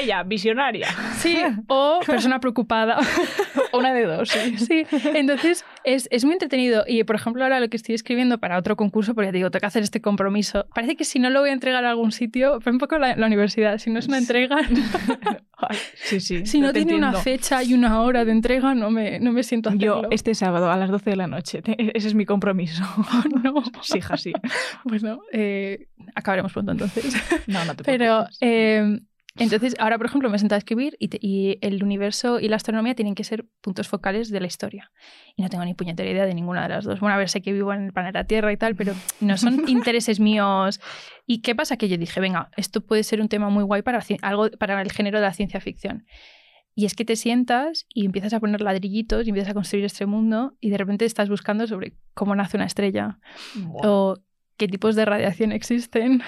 [0.00, 0.86] Ella, visionaria.
[1.18, 1.36] Sí,
[1.68, 2.98] o persona preocupada.
[3.72, 4.56] Una de dos, sí.
[4.58, 6.84] Sí, entonces es, es muy entretenido.
[6.86, 9.66] Y por ejemplo, ahora lo que estoy escribiendo para otro concurso, porque digo, tengo que
[9.66, 10.66] hacer este compromiso.
[10.74, 13.14] Parece que si no lo voy a entregar a algún sitio, fue un poco la,
[13.16, 14.56] la universidad, si no es una entrega,
[15.62, 16.46] Ay, sí, sí.
[16.46, 17.20] si no te tiene una entiendo.
[17.22, 20.02] fecha y una hora de entrega, no me, no me siento hacerlo.
[20.02, 22.82] Yo este sábado a las 12 de la noche, te- ese es mi compromiso.
[23.44, 23.62] no.
[23.82, 24.32] Sí, hija, sí.
[24.84, 27.14] Bueno, eh, acabaremos pronto entonces.
[27.46, 28.38] No, no te Pero preocupes.
[28.40, 29.00] eh,
[29.36, 32.48] entonces, ahora por ejemplo me he sentado a escribir y, te- y el universo y
[32.48, 34.90] la astronomía tienen que ser puntos focales de la historia.
[35.36, 36.98] Y no tengo ni puñetera idea de ninguna de las dos.
[37.00, 39.62] Bueno, a ver, sé que vivo en el planeta Tierra y tal, pero no son
[39.68, 40.80] intereses míos.
[41.26, 41.76] ¿Y qué pasa?
[41.76, 44.90] Que yo dije, venga, esto puede ser un tema muy guay para, algo, para el
[44.92, 46.06] género de la ciencia ficción.
[46.74, 50.06] Y es que te sientas y empiezas a poner ladrillitos y empiezas a construir este
[50.06, 53.18] mundo y de repente estás buscando sobre cómo nace una estrella
[53.54, 53.82] Buah.
[53.88, 54.16] o
[54.56, 56.22] qué tipos de radiación existen,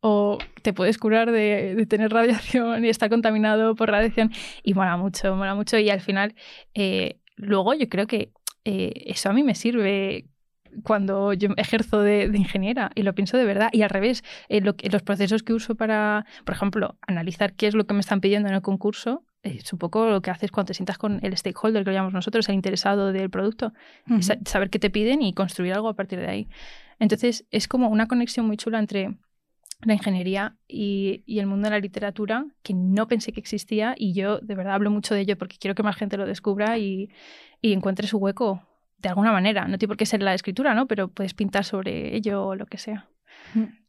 [0.00, 4.32] o te puedes curar de, de tener radiación y estar contaminado por radiación.
[4.62, 5.78] Y mola mucho, mola mucho.
[5.78, 6.34] Y al final,
[6.74, 8.32] eh, luego yo creo que
[8.64, 10.26] eh, eso a mí me sirve
[10.82, 13.70] cuando yo ejerzo de, de ingeniera y lo pienso de verdad.
[13.72, 17.74] Y al revés, eh, lo los procesos que uso para, por ejemplo, analizar qué es
[17.74, 20.50] lo que me están pidiendo en el concurso, eh, es un poco lo que haces
[20.50, 23.72] cuando te sientas con el stakeholder, que lo llamamos nosotros, el interesado del producto
[24.44, 26.48] saber qué te piden y construir algo a partir de ahí.
[26.98, 29.16] Entonces, es como una conexión muy chula entre
[29.80, 34.14] la ingeniería y, y el mundo de la literatura que no pensé que existía y
[34.14, 37.10] yo de verdad hablo mucho de ello porque quiero que más gente lo descubra y,
[37.60, 38.62] y encuentre su hueco
[38.98, 39.68] de alguna manera.
[39.68, 40.86] No tiene por qué ser la escritura, ¿no?
[40.86, 43.08] Pero puedes pintar sobre ello o lo que sea.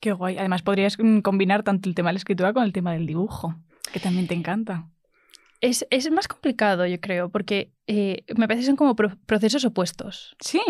[0.01, 0.37] Qué guay.
[0.37, 3.55] Además, podrías mm, combinar tanto el tema de la escritura con el tema del dibujo,
[3.93, 4.89] que también te encanta.
[5.61, 9.63] Es, es más complicado, yo creo, porque eh, me parece que son como pro- procesos
[9.65, 10.35] opuestos.
[10.39, 10.61] Sí.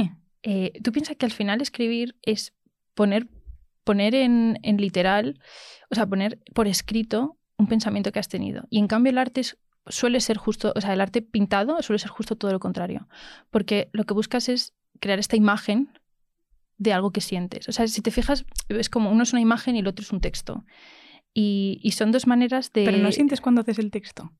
[0.43, 2.53] eh, tú piensas que al final escribir es
[2.93, 3.27] poner,
[3.87, 5.39] poner en, en literal,
[5.89, 8.63] o sea, poner por escrito un pensamiento que has tenido.
[8.69, 11.97] Y en cambio el arte es- suele ser justo, o sea, el arte pintado suele
[11.99, 13.07] ser justo todo lo contrario.
[13.49, 15.89] Porque lo que buscas es crear esta imagen
[16.77, 17.67] de algo que sientes.
[17.69, 20.11] O sea, si te fijas, es como uno es una imagen y el otro es
[20.11, 20.63] un texto.
[21.33, 22.83] Y, y son dos maneras de...
[22.85, 24.31] Pero no sientes cuando haces el texto.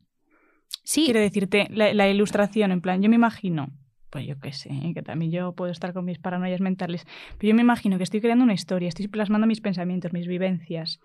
[0.83, 3.67] Sí, Quiero decirte, la, la ilustración, en plan, yo me imagino,
[4.09, 7.05] pues yo qué sé, que también yo puedo estar con mis paranoias mentales,
[7.37, 10.99] pero yo me imagino que estoy creando una historia, estoy plasmando mis pensamientos, mis vivencias.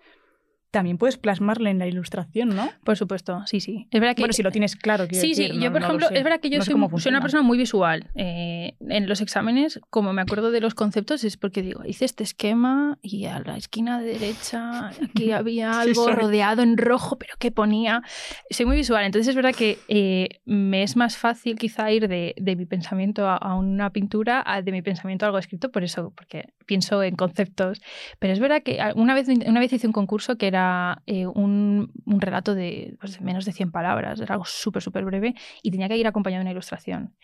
[0.73, 2.71] También puedes plasmarla en la ilustración, ¿no?
[2.83, 3.87] por supuesto, sí, sí.
[3.91, 5.05] Es verdad que Bueno, si lo tienes claro.
[5.09, 6.99] Sí, sí, decir, yo no- por no lo ejemplo, es verdad que yo No soy,
[6.99, 8.09] soy una persona muy visual.
[8.15, 12.23] Eh, en los exámenes, como me acuerdo de los conceptos, es porque digo, hice este
[12.23, 16.13] esquema y a la esquina derecha aquí había Sí, algo soy.
[16.15, 18.01] rodeado en rojo, pero ¿qué ponía?
[18.49, 22.33] Soy muy visual, entonces es verdad que eh, me es más fácil quizá ir de,
[22.37, 25.83] de mi pensamiento a, a una pintura a de mi pensamiento a algo escrito, por
[25.83, 27.79] eso, porque pienso en conceptos.
[28.19, 31.91] Pero es verdad que una vez, una vez hice un concurso que era eh, un,
[32.05, 35.71] un relato de, pues, de menos de 100 palabras, era algo súper, súper breve y
[35.71, 37.15] tenía que ir acompañado de una ilustración.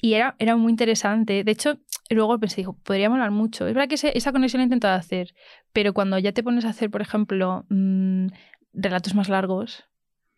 [0.00, 1.44] Y era, era muy interesante.
[1.44, 1.78] De hecho,
[2.10, 3.66] luego pensé, digo, podría molar mucho.
[3.66, 5.34] Es verdad que ese- esa conexión la he intentado hacer,
[5.72, 8.26] pero cuando ya te pones a hacer, por ejemplo, mm,
[8.72, 9.84] relatos más largos,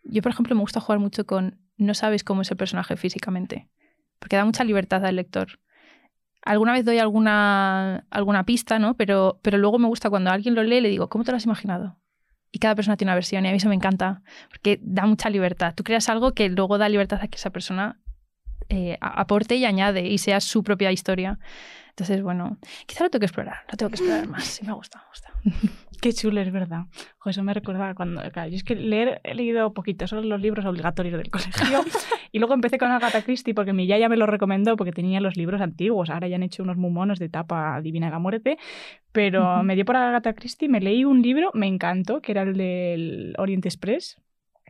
[0.05, 3.69] yo, por ejemplo, me gusta jugar mucho con no sabes cómo es el personaje físicamente,
[4.19, 5.61] porque da mucha libertad al lector.
[6.43, 8.97] Alguna vez doy alguna, alguna pista, ¿no?
[8.97, 11.45] Pero, pero luego me gusta cuando alguien lo lee, le digo, ¿cómo te lo has
[11.45, 11.99] imaginado?
[12.57, 15.29] Y cada persona tiene una versión y a mí eso me encanta, porque da mucha
[15.29, 15.75] libertad.
[15.75, 18.01] Tú creas algo que luego da libertad a que esa persona
[18.69, 21.39] eh, aporte y añade y sea su propia historia.
[21.91, 24.45] Entonces, bueno, quizá lo tengo que explorar, lo tengo que explorar más.
[24.45, 25.33] Sí, me gusta, me gusta.
[26.01, 26.83] Qué chulo, es verdad.
[27.25, 28.21] Eso me recuerda cuando.
[28.31, 31.85] Claro, yo es que leer he leído poquito, solo los libros obligatorios del colegio.
[32.33, 35.37] y luego empecé con Agatha Christie porque mi yaya me lo recomendó porque tenía los
[35.37, 36.11] libros antiguos.
[36.11, 38.59] Ahora ya han hecho unos muy monos de tapa divina que muerte.
[39.13, 42.59] Pero me dio por Agatha Christie, me leí un libro, me encantó, que era el
[42.59, 44.21] del Oriente Express.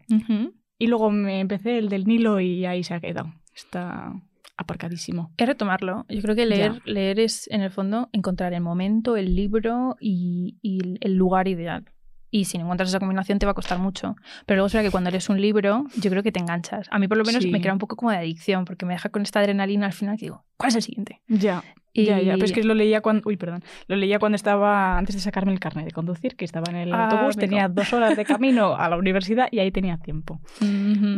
[0.08, 0.54] Ujú.
[0.78, 3.32] Y luego me empecé el del Nilo y ahí se ha quedado.
[3.56, 4.12] Está
[4.56, 5.32] aparcadísimo.
[5.36, 6.06] Es retomarlo.
[6.08, 10.58] Yo creo que leer, leer es, en el fondo, encontrar el momento, el libro y,
[10.62, 11.84] y el- lugar ideal.
[12.30, 14.14] Y si no encuentras esa combinación te va a costar mucho.
[14.46, 16.86] Pero luego es verdad que cuando lees un libro, yo creo que te enganchas.
[16.90, 17.50] A mí por lo menos Sí.
[17.50, 20.16] me crea un poco como de adicción, porque me deja con esta adrenalina al final
[20.16, 21.22] que digo, ¿cuál es el siguiente?
[21.28, 21.62] Ya.
[22.04, 25.14] Ya, ya, pero es que lo leía cuando, uy, perdón, lo leía cuando estaba, antes
[25.14, 27.40] de sacarme el carnet de conducir, que estaba en el Ah, autobús, amigo.
[27.40, 30.40] tenía dos horas de camino a la universidad y ahí tenía tiempo.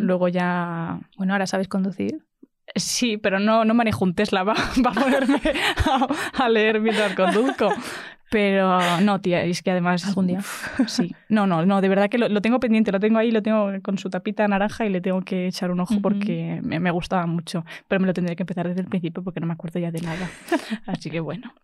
[0.07, 2.23] Luego ya, Bueno, ahora sabes conducir.
[2.75, 4.61] Sí, pero no, no manejo un Tesla para
[4.95, 5.41] ponerme
[5.87, 6.07] a,
[6.45, 7.71] a leer mientras conduzco.
[8.31, 10.07] Pero no, tía, es que además...
[10.07, 10.41] Algún día.
[10.87, 11.15] Sí.
[11.31, 13.71] No, no, no, de verdad que lo, lo tengo pendiente, lo tengo ahí, lo tengo
[13.83, 17.25] con su tapita naranja y le tengo que echar un ojo porque me, me gustaba
[17.27, 17.65] mucho.
[17.89, 20.03] Pero me lo tendré que empezar desde el principio porque no me acuerdo ya de
[20.03, 20.29] nada.
[20.87, 21.55] Así que bueno.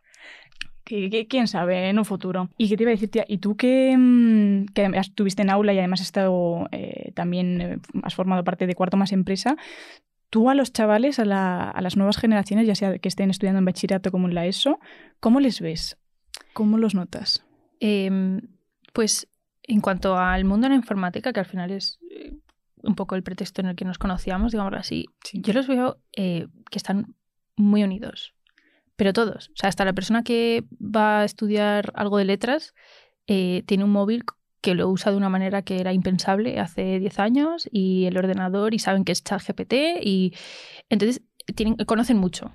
[0.84, 2.48] Que- que- ¿Quién sabe en un futuro?
[2.56, 5.50] Y qué te iba a decir, tía, ¿y tú que, mm, que además estuviste en
[5.50, 9.56] aula y además has estado eh, también, eh, has formado parte de Cuarto Más Empresa?
[10.34, 13.60] Tú a los chavales, a, la- a las nuevas generaciones, ya sea que estén estudiando
[13.60, 14.80] en bachillerato como en la ESO,
[15.20, 15.96] ¿cómo les ves?
[16.54, 17.44] ¿Cómo los notas?
[17.78, 18.40] Em,
[18.92, 19.28] pues
[19.62, 22.32] en cuanto al mundo de la informática, que al final es eh,
[22.82, 25.40] un poco el pretexto en el que nos conocíamos, digámoslo así, Sí.
[25.40, 27.14] yo los veo eh, que están
[27.56, 28.34] muy unidos.
[28.96, 29.50] Pero todos.
[29.50, 32.74] O sea, hasta la persona que va a estudiar algo de letras
[33.28, 34.24] eh, tiene un móvil
[34.64, 38.72] que lo usa de una manera que era impensable hace 10 años y el ordenador
[38.74, 40.32] y saben que es ChatGPT y
[40.88, 41.22] entonces
[41.54, 42.50] tienen, conocen mucho.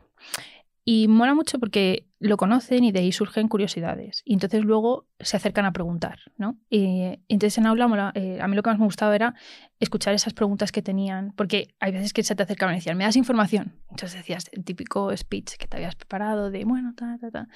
[0.85, 4.23] Y mola mucho porque lo conocen y de ahí surgen curiosidades.
[4.25, 6.57] Y entonces luego se acercan a preguntar, ¿no?
[6.67, 9.35] Y entonces en aula, mola- eh, a mí lo que más me gustaba era
[9.79, 13.03] escuchar esas preguntas que tenían, porque hay veces que se te acercaban y decían, ¿me
[13.03, 13.73] das información?
[13.91, 17.47] Entonces decías el típico speech que te habías preparado de, bueno, ta, ta, ta.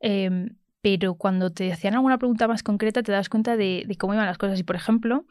[0.00, 4.26] Em, pero cuando te hacían alguna pregunta más concreta te das cuenta de, cómo iban
[4.26, 4.58] las cosas.
[4.58, 5.24] Y por ejemplo,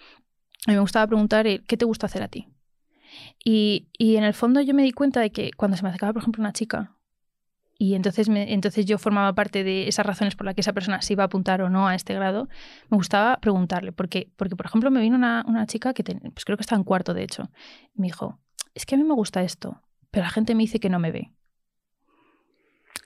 [0.65, 2.47] a mí me gustaba preguntar, ¿qué te gusta hacer a ti?
[3.43, 6.21] Y, en el fondo yo me di cuenta de que cuando se me acercaba, por
[6.21, 6.95] ejemplo, una chica,
[7.77, 11.01] y entonces, me- entonces yo formaba parte de esas razones por las que esa persona
[11.01, 12.47] se iba a apuntar o no a este grado,
[12.89, 13.91] me gustaba preguntarle.
[13.91, 16.83] Porque, porque por ejemplo, me vino una, una chica que pues creo que está en
[16.83, 17.49] cuarto, de hecho,
[17.95, 18.39] me dijo,
[18.75, 19.81] es que a mí me gusta esto,
[20.11, 21.31] pero la gente me dice que no me ve.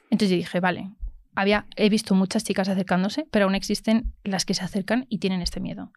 [0.10, 0.92] Entonces yo dije, vale,
[1.36, 5.42] había, he visto muchas chicas acercándose, pero aún existen las que se acercan y tienen
[5.42, 5.92] este miedo.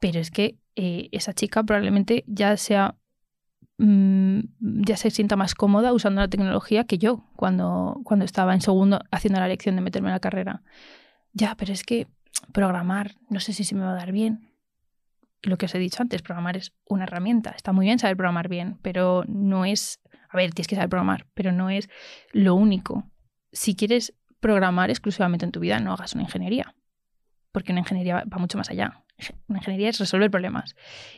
[0.00, 2.96] Pero es que eh, esa chica probablemente ya sea
[3.78, 8.60] mm, ya se sienta más cómoda usando la tecnología que yo cuando, cuando estaba en
[8.60, 10.62] segundo haciendo la lección de meterme en la carrera.
[11.32, 12.06] Ya, pero es que
[12.52, 14.52] programar, no sé si se me va a dar bien.
[15.42, 17.50] Lo que os he dicho antes, programar es una herramienta.
[17.50, 20.00] Está muy bien saber programar bien, pero no es...
[20.28, 21.88] A ver, tienes que saber programar, pero no es
[22.32, 23.04] lo único.
[23.56, 26.74] Si quieres programar exclusivamente en tu vida, no hagas una ingeniería,
[27.52, 29.02] porque una ingeniería va mucho más allá.
[29.48, 30.76] Una ingeniería es resolver problemas.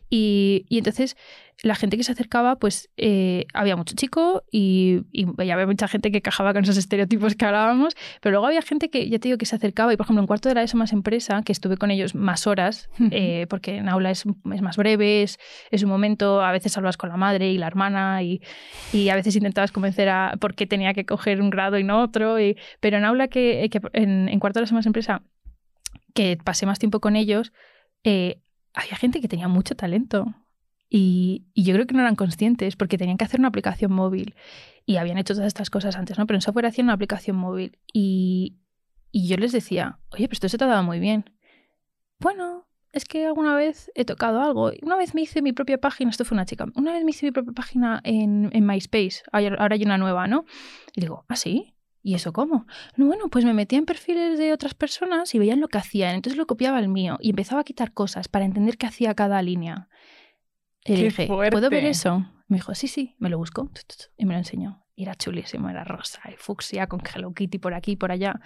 [0.09, 1.17] Y, y entonces
[1.65, 5.89] la gente que se acercaba, pues eh, había mucho chico y, y ya había mucha
[5.89, 9.27] gente que cajaba con esos estereotipos que hablábamos, pero luego había gente que, ya te
[9.27, 11.51] digo, que se acercaba y, por ejemplo, en cuarto de la ESO más empresa, que
[11.51, 14.23] estuve con ellos más horas, eh, porque en aula es,
[14.55, 15.39] es más breve, es,
[15.73, 18.41] es un momento, a veces hablas con la madre y la hermana y,
[18.93, 22.01] y a veces intentabas convencer a por qué tenía que coger un grado y no
[22.01, 25.23] otro, y- pero en aula que, que en, en cuarto de la ESO más empresa,
[26.15, 27.53] que pasé más tiempo con ellos,
[28.05, 28.43] eh,
[28.75, 30.35] había gente que tenía mucho talento.
[30.91, 34.35] Y, yo creo que no eran conscientes porque tenían que hacer una aplicación móvil
[34.87, 36.27] y habían hecho todas estas cosas antes, ¿no?
[36.27, 38.57] Pero en software hacían una aplicación móvil y,
[39.13, 41.25] yo les decía, oye, pero esto se te ha dado muy bien.
[42.21, 44.73] Bueno, es que alguna vez he tocado algo.
[44.83, 47.27] Una vez me hice mi propia página, esto fue una chica, una vez me hice
[47.27, 50.47] mi propia página en, en MySpace, ahora hay una nueva, ¿no?
[50.95, 51.75] Y digo, ¿ah, sí?
[52.03, 52.67] ¿Y eso cómo?
[52.97, 56.15] No, bueno, pues me metía en perfiles de otras personas y veían lo que hacían,
[56.15, 59.43] entonces lo copiaba el mío y empezaba a quitar cosas para entender qué hacía cada
[59.43, 59.89] línea.
[60.85, 62.25] Y le ¡Qué dije, ¿puedo ver eso?
[62.47, 63.71] Me dijo, sí, sí, me lo busco
[64.17, 64.85] y me lo enseñó.
[64.95, 68.41] Y era chulísimo, era rosa y fucsia con Hello Kitty por aquí y por allá.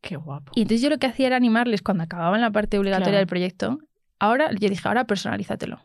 [0.00, 0.52] Qué guapo.
[0.54, 3.18] Y entonces yo lo que hacía era animarles cuando acababan la parte obligatoria Claro.
[3.18, 3.78] del proyecto.
[4.18, 5.80] Ahora, yo dije, ahora personalízatelo.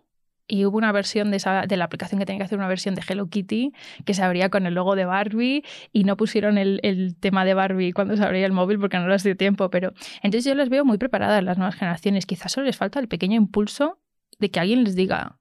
[0.47, 2.95] Y hubo una versión de, esa, de la aplicación que tenía que hacer una versión
[2.95, 3.73] de Hello Kitty
[4.05, 7.53] que se abría con el logo de Barbie y no pusieron el, el tema de
[7.53, 9.69] Barbie cuando se abría el móvil porque no les dio tiempo.
[9.69, 9.93] Pero
[10.23, 12.25] entonces yo las veo muy preparadas las nuevas generaciones.
[12.25, 13.99] Quizás solo les falta el pequeño impulso
[14.39, 15.39] de que alguien les diga,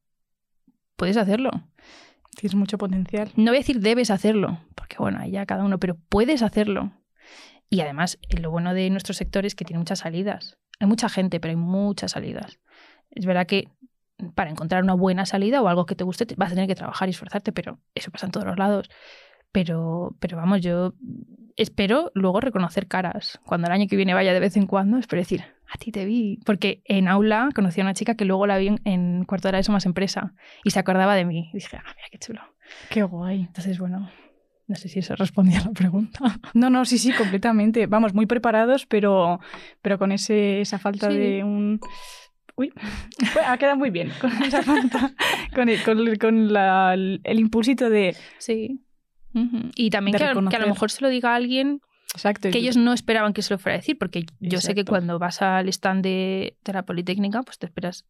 [0.97, 1.51] puedes hacerlo.
[2.37, 3.31] Tienes mucho potencial.
[3.37, 6.93] No voy a decir debes hacerlo, porque bueno, ahí ya cada uno, pero puedes hacerlo.
[7.71, 10.59] Y además, eh, lo bueno de nuestro sector es que tiene muchas salidas.
[10.79, 12.59] Hay mucha gente, pero hay muchas salidas.
[13.11, 13.69] Es verdad que
[14.35, 16.75] para encontrar una buena salida o algo que te guste, te- vas a tener que
[16.75, 18.89] trabajar y esforzarte, pero eso pasa en todos los lados.
[19.53, 20.93] Pero, pero vamos, yo
[21.57, 23.41] espero luego reconocer caras.
[23.47, 26.05] Cuando el año que viene vaya de vez en cuando, espero decir, a ti te
[26.05, 26.39] vi.
[26.45, 29.53] Porque en aula conocí a una chica que luego la vi en, en cuarto de
[29.53, 31.49] la ESO más empresa y se acordaba de mí.
[31.53, 32.41] Y dije, ah, mira qué chulo.
[32.91, 33.43] Qué guay.
[33.43, 34.11] Entonces, bueno,
[34.67, 36.19] no sé si eso respondía a la pregunta.
[36.55, 37.87] No, no, sí, sí, completamente.
[37.87, 39.41] Vamos, muy preparados, pero,
[39.81, 41.17] pero con ese, esa falta Sí.
[41.17, 41.81] de un...
[42.57, 42.73] Uy,
[43.35, 45.13] Bueno, ha quedado muy bien con esa falta,
[45.55, 48.17] con, el, con el- con la- el, impulsito de...
[48.39, 48.81] Sí.
[49.75, 50.61] Y también que, a- que a reconocer.
[50.63, 51.83] lo mejor se lo diga a alguien
[52.15, 52.51] Exacto.
[52.51, 55.19] que ellos no esperaban que se lo fuera a decir, porque yo sé que cuando
[55.19, 58.07] vas al stand de, de la Politécnica, pues te esperas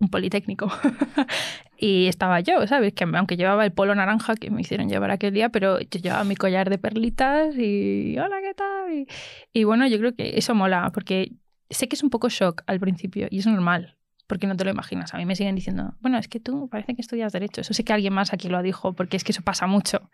[0.00, 0.68] un politécnico.
[1.78, 2.92] y estaba yo, ¿sabes?
[2.94, 6.24] Que aunque llevaba el polo naranja que me hicieron llevar aquel día, pero yo llevaba
[6.24, 8.92] mi collar de perlitas y hola, ¿qué tal?
[8.92, 9.06] Y,
[9.52, 11.30] y bueno, yo creo que eso mola, porque
[11.74, 13.96] sé que es un poco shock al principio y es normal,
[14.26, 15.12] porque no te lo imaginas.
[15.14, 17.60] A mí me siguen diciendo, bueno, es que tú parece que estudias derecho.
[17.60, 20.10] Eso sé que alguien más aquí lo dijo, porque es que eso pasa mucho.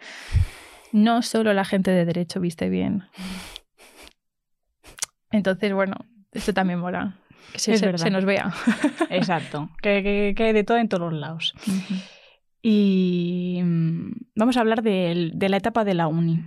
[0.93, 3.05] No solo la gente de derecho viste bien.
[5.31, 5.95] Entonces, bueno,
[6.33, 7.17] eso también mola.
[7.53, 8.05] Que se, Es se- verdad.
[8.05, 8.53] se nos vea.
[9.11, 11.55] Exacto, que, que, que hay de todo en todos los lados.
[12.63, 16.45] Y mm, vamos a hablar de, la etapa de la uni.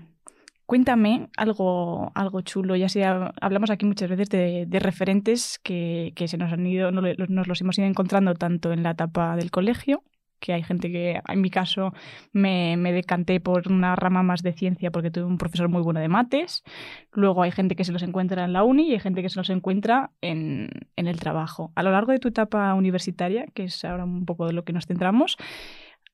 [0.73, 6.35] Cuéntame algo, algo chulo, ya sea, hablamos aquí muchas veces de, referentes que, que se
[6.35, 10.03] nos han ido, nos los hemos ido encontrando tanto en la etapa del colegio,
[10.39, 11.93] que hay gente que, en mi caso,
[12.31, 15.99] me, me decanté por una rama más de ciencia porque tuve un profesor muy bueno
[15.99, 16.63] de mates.
[17.11, 19.37] Luego hay gente que se los encuentra en la uni y hay gente que se
[19.37, 21.71] los encuentra en, en el trabajo.
[21.75, 24.73] A lo largo de tu etapa universitaria, que es ahora un poco de lo que
[24.73, 25.37] nos centramos,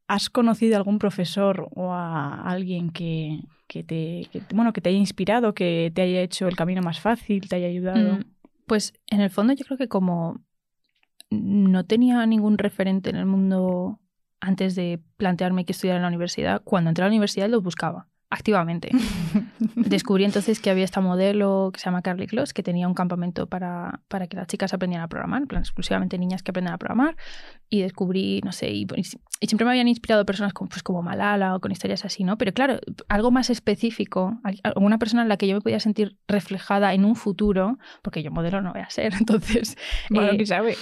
[0.10, 3.40] ¿has conocido a algún profesor o a alguien que,
[3.70, 7.00] que te, que, bueno, que te haya inspirado, que te haya hecho el camino más
[7.00, 8.18] fácil, te haya ayudado?
[8.18, 8.24] Mm,
[8.66, 10.42] Pues en el fondo yo creo que como
[11.30, 14.00] no tenía ningún referente en el mundo
[14.42, 18.08] antes de plantearme que estudiar en la universidad, cuando entré a la universidad lo buscaba
[18.30, 18.90] activamente.
[19.76, 23.48] Descubrí entonces que había esta modelo que se llama Carly Kloss, que tenía un campamento
[23.48, 26.78] para, para que las chicas aprendieran a programar, en plan exclusivamente niñas que aprenden a
[26.78, 27.16] programar.
[27.70, 31.56] Y descubrí, no sé, y, y siempre me habían inspirado personas como, pues, como Malala
[31.56, 32.38] o con historias así, ¿no?
[32.38, 36.18] Pero claro, algo más específico, al- alguna persona en la que yo me podía sentir
[36.28, 39.78] reflejada en un futuro, porque yo modelo no voy a ser, entonces...
[40.10, 40.76] Bueno, eh, quién sabe.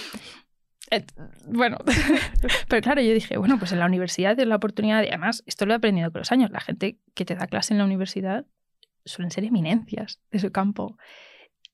[1.46, 1.78] Bueno,
[2.68, 5.66] pero claro, yo dije, bueno, pues en la universidad es la oportunidad, y además, esto
[5.66, 8.46] lo he aprendido con los años, la gente que te da clase en la universidad
[9.04, 10.96] suelen ser eminencias de su campo.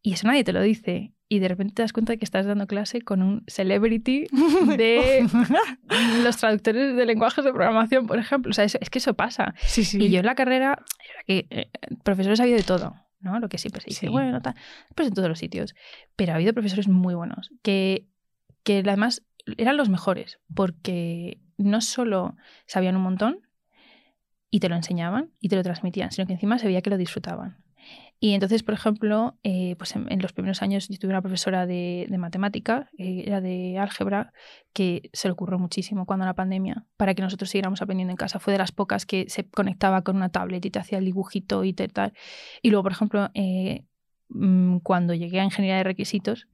[0.02, 1.12] Y eso nadie te lo dice.
[1.28, 4.26] Y de repente te das cuenta de que estás dando clase con un celebrity
[4.76, 5.26] de
[6.22, 8.50] los traductores de lenguajes de programación, por ejemplo.
[8.50, 9.54] O sea, eso- es que eso pasa.
[9.62, 9.98] sí, sí.
[10.02, 11.70] Y yo en la carrera, era que eh,
[12.04, 13.40] profesores ha habido de todo, ¿no?
[13.40, 14.08] Lo que siempre se dice, Sí.
[14.08, 14.54] bueno, tal,
[14.94, 15.74] pues en todos los sitios.
[16.14, 18.06] Pero ha habido profesores muy buenos, que,
[18.64, 19.22] que además
[19.58, 22.36] eran los mejores, porque no solo
[22.66, 23.40] sabían un montón
[24.50, 26.96] y te lo enseñaban y te lo transmitían, sino que encima se veía que lo
[26.96, 27.64] disfrutaban.
[28.20, 32.06] Y entonces, por ejemplo, eh, pues en, los primeros años yo tuve una profesora de,
[32.08, 34.32] de matemática, eh, era de álgebra,
[34.72, 38.38] que se le ocurrió muchísimo cuando la pandemia, para que nosotros siguiéramos aprendiendo en casa.
[38.38, 41.64] Fue de las pocas que se conectaba con una tablet y te hacía el dibujito
[41.64, 42.14] y tal.
[42.62, 43.84] Y luego, por ejemplo, eh,
[44.28, 46.48] mm, cuando llegué a ingeniería de requisitos,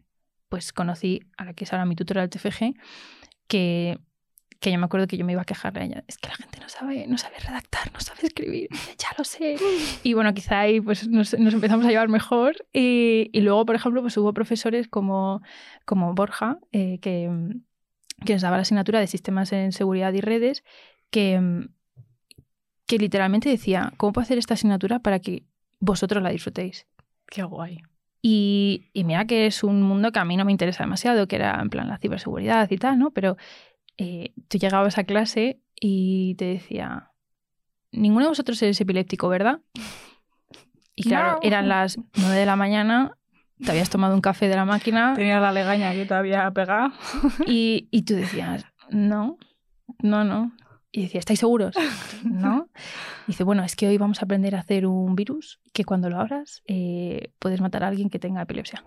[0.51, 2.75] pues conocí a la que es ahora mi tutora del TFG,
[3.47, 3.99] que,
[4.59, 6.05] que yo me acuerdo que yo me iba a quejar a ella.
[6.09, 8.69] Es que la gente no sabe, no sabe redactar, no sabe escribir.
[8.99, 9.57] Ya lo sé.
[10.03, 12.57] Y bueno, quizá ahí pues nos, nos empezamos a llevar mejor.
[12.73, 15.41] Y, y luego, por ejemplo, pues hubo profesores como,
[15.87, 17.31] como Borja, eh, que,
[18.27, 20.65] que nos daba la asignatura de sistemas en seguridad y redes,
[21.11, 21.69] que, mm,
[22.87, 25.45] que literalmente decía, ¿cómo puedo hacer esta asignatura para que
[25.79, 26.89] vosotros la disfrutéis?
[27.27, 27.83] Qué guay.
[28.23, 31.37] Y, y mira que es un mundo que a mí no me interesa demasiado, que
[31.37, 33.11] era en plan la ciberseguridad y tal, ¿no?
[33.13, 33.37] Pero
[33.97, 37.11] eh, tú llegabas a clase y te decía,
[37.93, 39.61] ninguno de vosotros es epiléptico, ¿verdad?
[40.95, 41.39] Y claro, No.
[41.43, 43.13] eran las 9 de la mañana,
[43.65, 46.93] te habías tomado un café de la máquina Tenía la legaña que todavía pegada.
[47.47, 49.39] y, y tú decías, no,
[50.03, 50.53] no, no.
[50.93, 51.77] Y decía, ¿estáis seguros?
[52.25, 52.69] ¿No?
[53.29, 56.19] Dice, bueno, es que hoy vamos a aprender a hacer un virus que cuando lo
[56.21, 58.83] abras eh, puedes matar a alguien que tenga epilepsia.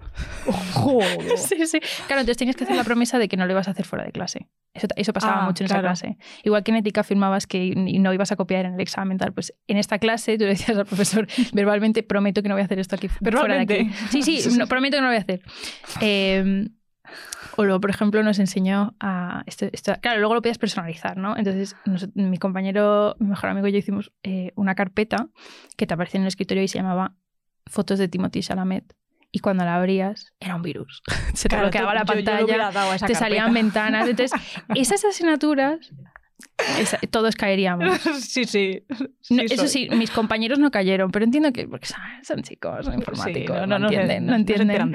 [0.73, 1.37] Joder.
[1.37, 1.79] Sí, sí.
[2.07, 4.03] Claro, entonces tenías que hacer la promesa de que no lo ibas a hacer fuera
[4.05, 4.47] de clase.
[4.73, 5.91] Eso, eso pasaba Ah, mucho en claro.
[5.91, 6.17] esa clase.
[6.43, 9.53] Igual que en ética firmabas que no ibas a copiar en el examen, tal, pues
[9.67, 12.79] en esta clase tú le decías al profesor verbalmente, prometo que no voy a hacer
[12.79, 13.91] esto aquí fuera de aquí.
[14.09, 15.41] Sí, sí, no, prometo que no lo voy a hacer.
[16.01, 16.67] Eh,
[17.55, 19.43] o luego, por ejemplo, nos enseñó a...
[19.45, 21.37] Esto, esto- claro, luego lo podías personalizar, ¿no?
[21.37, 25.27] Entonces, nos- mi compañero, mi mejor amigo y yo hicimos eh, una carpeta
[25.77, 27.15] que te aparecía en el escritorio y se llamaba
[27.67, 28.93] Fotos de Timothy Chalamet.
[29.35, 31.01] Y cuando la abrías, era un virus.
[31.33, 34.07] Se te Claro, bloqueaba la yo- yo le pantalla, te salían ventanas.
[34.07, 34.39] Entonces,
[34.75, 35.91] esas asignaturas,
[37.09, 37.99] todos caeríamos.
[38.19, 38.83] Sí, sí.
[39.29, 41.87] No, eso sí, mis compañeros no cayeron, pero entiendo que porque
[42.23, 44.25] son chicos, son informáticos, Sí, no, entienden.
[44.25, 44.93] No, entienden.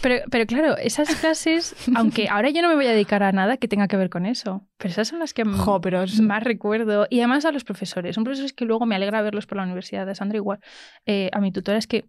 [0.00, 3.56] Pero, pero claro, esas clases, aunque ahora yo no me voy a dedicar a nada
[3.56, 6.20] que tenga que ver con eso, pero esas son las que m- Jo, pero es-
[6.20, 7.06] más recuerdo.
[7.10, 8.14] Y además a los profesores.
[8.14, 10.06] Son profesores que luego me alegra verlos por la universidad.
[10.06, 10.58] De Sandra igual.
[11.06, 12.04] Eh, a mi tutora es que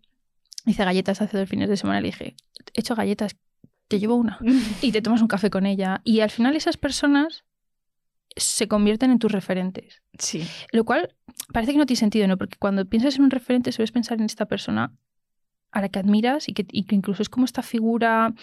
[0.66, 2.02] hice galletas hace dos fines de semana.
[2.02, 2.36] Le dije,
[2.74, 3.36] he hecho galletas,
[3.88, 4.40] te llevo una.
[4.82, 6.02] Y te tomas un café con ella.
[6.04, 7.44] Y al final esas personas
[8.36, 10.02] se convierten en tus referentes.
[10.20, 10.46] Sí.
[10.72, 11.16] Lo cual
[11.54, 12.38] parece que no tiene sentido, ¿no?
[12.38, 14.92] Porque cuando piensas en un referente sueles pensar en esta persona
[15.72, 18.34] a la que admiras y que, y que incluso es como esta figura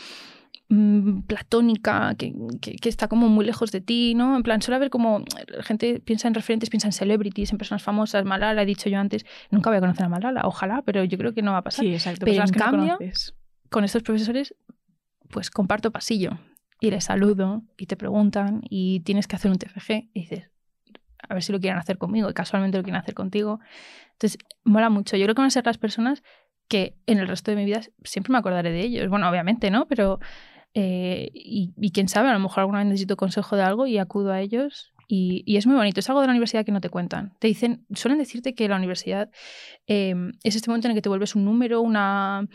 [0.69, 4.37] mm, platónica, que, que- que está como muy lejos de ti, ¿no?
[4.37, 7.83] En plan, suele haber como, la gente piensa en referentes, piensa en celebrities, en personas
[7.83, 11.19] famosas, Malala, he dicho yo antes, nunca voy a conocer a Malala, ojalá, pero yo
[11.19, 11.85] creo que no va a pasar.
[11.85, 12.25] Sí, exacto.
[12.25, 12.99] Pero en no cambio.
[13.71, 14.55] Con estos profesores,
[15.31, 16.39] pues comparto pasillo
[16.83, 20.51] y les saludo y te preguntan y tienes que hacer un TFG y dices,
[21.17, 23.61] a ver si lo quieren hacer conmigo y casualmente lo quieren hacer contigo.
[24.15, 25.17] Entonces, mola mucho.
[25.17, 26.25] Yo creo que van a ser las personas
[26.67, 29.09] que en el resto de mi vida siempre me acordaré de ellos.
[29.09, 29.87] Bueno, obviamente, ¿no?
[29.87, 30.19] Pero,
[30.75, 33.99] eh, y, y quién sabe, a lo mejor alguna vez necesito consejo de algo y
[33.99, 34.93] acudo a ellos.
[35.07, 36.01] Y, y es muy bonito.
[36.01, 37.35] Es algo de la universidad que no te cuentan.
[37.39, 39.31] Te dicen, suelen decirte que la universidad
[39.87, 42.49] eh, es este momento en el que te vuelves un número, una,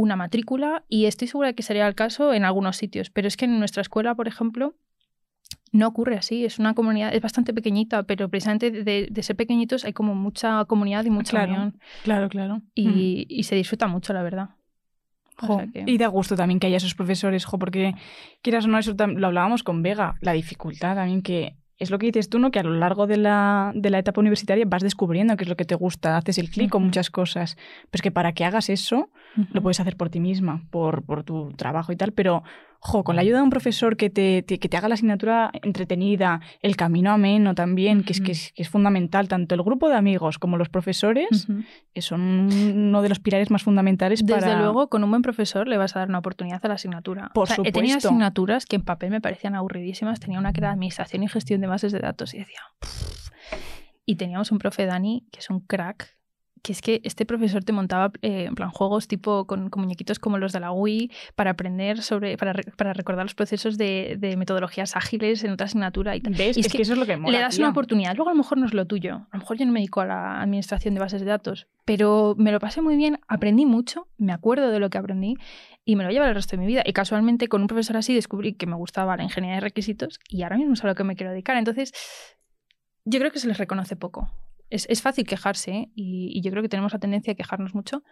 [0.00, 3.10] una matrícula, y estoy segura de que sería el caso en algunos sitios.
[3.10, 4.74] Pero es que en nuestra escuela, por ejemplo,
[5.72, 6.44] no ocurre así.
[6.44, 10.64] Es una comunidad, es bastante pequeñita, pero precisamente de, de ser pequeñitos hay como mucha
[10.66, 11.52] comunidad y mucha Claro.
[11.52, 11.78] unión.
[12.04, 12.62] Claro, claro.
[12.74, 14.50] Y, y se disfruta mucho, la verdad.
[15.42, 17.94] O Jo, sea que- Y da gusto también que haya esos profesores, jo, porque
[18.42, 22.06] quieras o no, eso lo hablábamos con Vega, la dificultad también que es lo que
[22.06, 22.50] dices tú, ¿no?
[22.50, 25.56] Que a lo largo de la, de la etapa universitaria vas descubriendo qué es lo
[25.56, 26.86] que te gusta, haces el clic con Ujú.
[26.86, 27.56] muchas cosas.
[27.90, 29.10] Pero es que para que hagas eso,
[29.52, 32.42] lo puedes hacer por ti misma, por, por tu trabajo y tal, pero
[32.80, 35.50] jo, con la ayuda de un profesor que te, te- que te haga la asignatura
[35.62, 39.88] entretenida, el camino ameno también, que es, que, es, que es fundamental, tanto el grupo
[39.88, 41.62] de amigos como los profesores, Ujú.
[41.94, 42.20] eh, son
[42.52, 44.58] uno de los pilares más fundamentales Desde para...
[44.60, 47.30] luego, con un buen profesor le vas a dar una oportunidad a la asignatura.
[47.34, 48.08] Por O sea, He tenido supuesto.
[48.08, 50.20] asignaturas que en papel me parecían aburridísimas.
[50.20, 52.60] Tenía una que era administración y gestión de bases de datos y decía...
[52.80, 53.30] "Pff".
[54.08, 56.16] Y teníamos un profe Dani, que es un crack,
[56.62, 60.18] que es que este profesor te montaba eh, en plan juegos tipo con, con muñequitos
[60.18, 64.16] como los de la Wii para aprender sobre, para, re- para recordar los procesos de,
[64.18, 66.34] de metodologías ágiles en otra asignatura y tal.
[66.34, 66.56] ¿Ves?
[66.56, 68.16] Y es, que, eso es lo que mola, le das una oportunidad.
[68.16, 69.26] Luego a lo mejor no es lo tuyo.
[69.30, 72.34] A lo mejor yo no me dedico a la administración de bases de datos, pero
[72.36, 75.36] me lo pasé muy bien, aprendí mucho, me acuerdo de lo que aprendí
[75.84, 76.82] y me lo llevo el resto de mi vida.
[76.84, 80.42] Y casualmente con un profesor así descubrí que me gustaba la ingeniería de requisitos y
[80.42, 81.56] ahora mismo es a lo que me quiero dedicar.
[81.56, 81.92] Entonces,
[83.04, 84.30] yo creo que se les reconoce poco.
[84.70, 85.90] Es, es fácil quejarse ¿eh?
[85.94, 88.02] y, y yo creo que tenemos la tendencia a quejarnos mucho,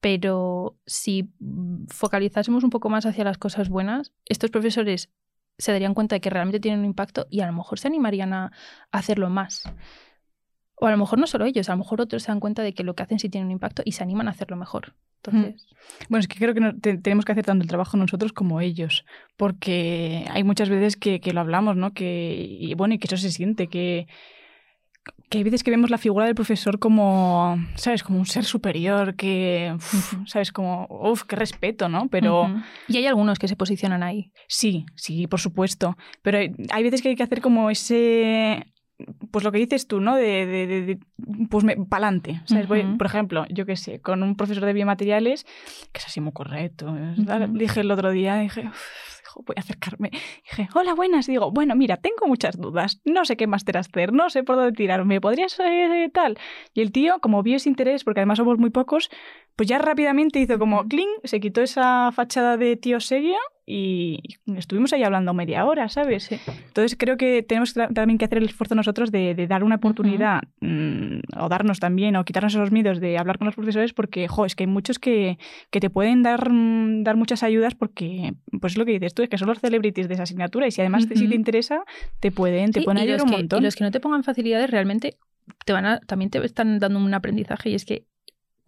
[0.00, 5.10] pero si mm, focalizásemos un poco más hacia las cosas buenas, estos profesores
[5.58, 8.32] se darían cuenta de que realmente tienen un impacto y a lo mejor se animarían
[8.32, 9.62] a, a hacerlo más.
[10.82, 12.72] O a lo mejor no solo ellos, a lo mejor otros se dan cuenta de
[12.72, 14.94] que lo que hacen sí tiene un impacto y se animan a hacerlo mejor.
[15.22, 15.66] Entonces,
[16.08, 18.62] Bueno, es que creo que no- te- tenemos que hacer tanto el trabajo nosotros como
[18.62, 19.04] ellos,
[19.36, 21.92] porque hay muchas veces que, que lo hablamos, ¿no?
[21.92, 24.06] Que, y bueno, y que eso se siente, que,
[25.30, 28.02] que hay veces que vemos la figura del profesor como, ¿sabes?
[28.02, 30.50] Como un ser superior, que, uf, ¿sabes?
[30.52, 32.08] Como, uff, qué respeto, ¿no?
[32.08, 32.48] Pero.
[32.88, 34.32] Y hay algunos que se posicionan ahí.
[34.48, 35.96] sí, sí, por supuesto.
[36.22, 38.66] Pero hay, hay veces que hay que hacer como ese...
[39.30, 40.14] Pues lo que dices tú, ¿no?
[40.16, 40.98] De, de, de- de-
[41.48, 42.42] pues pa'lante.
[42.44, 42.68] ¿sabes?
[42.68, 45.44] Voy- por ejemplo, yo qué sé, con un profesor de biomateriales,
[45.92, 46.94] que es así muy correcto.
[47.50, 50.10] Dije el otro día, dije, "Uf, dijo, voy a acercarme.
[50.10, 51.28] Dije, hola, buenas.
[51.28, 53.00] Y digo, bueno, mira, tengo muchas dudas.
[53.04, 55.20] No sé qué máster hacer, no sé por dónde tirarme.
[55.20, 56.38] ¿Podrías eh, tal?
[56.74, 59.10] Y el tío, como vio ese interés, porque además somos muy pocos,
[59.56, 63.36] pues ya rápidamente hizo como cling, se quitó esa fachada de tío serio
[63.70, 64.20] y
[64.56, 66.24] estuvimos ahí hablando media hora, ¿sabes?
[66.24, 66.36] Sí.
[66.66, 70.42] Entonces creo que tenemos también que hacer el esfuerzo nosotros de, de dar una oportunidad
[70.60, 74.44] mm, o darnos también o quitarnos esos miedos de hablar con los profesores porque, jo,
[74.46, 75.38] es que hay muchos que,
[75.70, 79.22] que te pueden dar, mm, dar muchas ayudas porque, pues es lo que dices tú,
[79.22, 81.84] es que son los celebrities de esa asignatura y si además te- si te interesa,
[82.20, 83.60] te pueden, te Sí, pueden ayudar un que- montón.
[83.62, 85.16] Y los que no te pongan facilidades realmente
[85.64, 88.04] te van a, también te están dando un aprendizaje y es que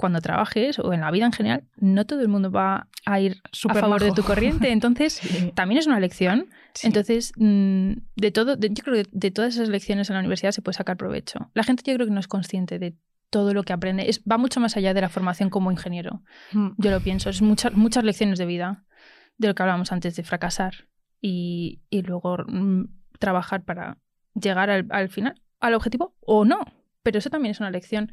[0.03, 3.41] cuando trabajes o en la vida en general, no todo el mundo va a ir
[3.69, 4.71] a favor de tu corriente.
[4.71, 6.47] Entonces, Sí, también es una lección.
[6.75, 6.89] sí.
[6.89, 10.53] Entonces, mm, de todo, de- yo creo que de todas esas lecciones en la universidad
[10.53, 11.51] se puede sacar provecho.
[11.55, 12.95] La gente yo creo que no es consciente de
[13.31, 14.11] todo lo que aprende.
[14.11, 16.23] Es, va mucho más allá de la formación como ingeniero.
[16.53, 16.71] Mm.
[16.77, 17.31] Yo lo pienso.
[17.31, 18.85] Es muchas, muchas lecciones de vida,
[19.39, 20.75] de lo que hablábamos antes, de fracasar
[21.21, 22.85] y, y luego mm,
[23.19, 23.97] trabajar para
[24.35, 26.59] llegar al, al final, al objetivo o no.
[27.03, 28.13] Pero eso también es una lección.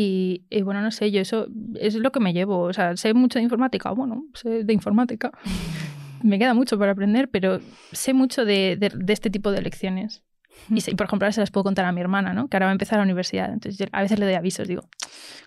[0.00, 1.48] Y, y bueno, no sé, yo eso
[1.80, 2.60] es lo que me llevo.
[2.60, 3.90] O sea, sé mucho de informática.
[3.90, 5.32] Bueno, sé de informática.
[6.22, 7.58] Me queda mucho por aprender, pero
[7.92, 10.22] sé mucho de, de- de este tipo de lecciones.
[10.70, 12.46] Y, sé- por ejemplo, ahora se las puedo contar a mi hermana, ¿no?
[12.48, 13.52] Que ahora va a empezar la universidad.
[13.52, 14.68] Entonces, yo a veces le doy avisos.
[14.68, 14.82] Digo,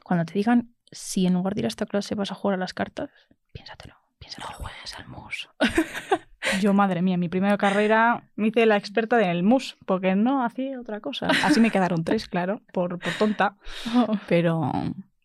[0.03, 2.59] cuando te digan si en lugar de ir a esta clase vas a jugar a
[2.59, 3.09] las cartas,
[3.53, 3.95] piénsatelo.
[4.19, 4.49] Piénsatelo.
[4.49, 5.49] No juegues al mus.
[6.59, 10.79] Yo, madre mía, mi primera carrera me hice la experta del mus, porque no hacía
[10.79, 11.27] otra cosa.
[11.43, 13.55] Así me quedaron tres, claro, por, por tonta.
[14.27, 14.71] Pero,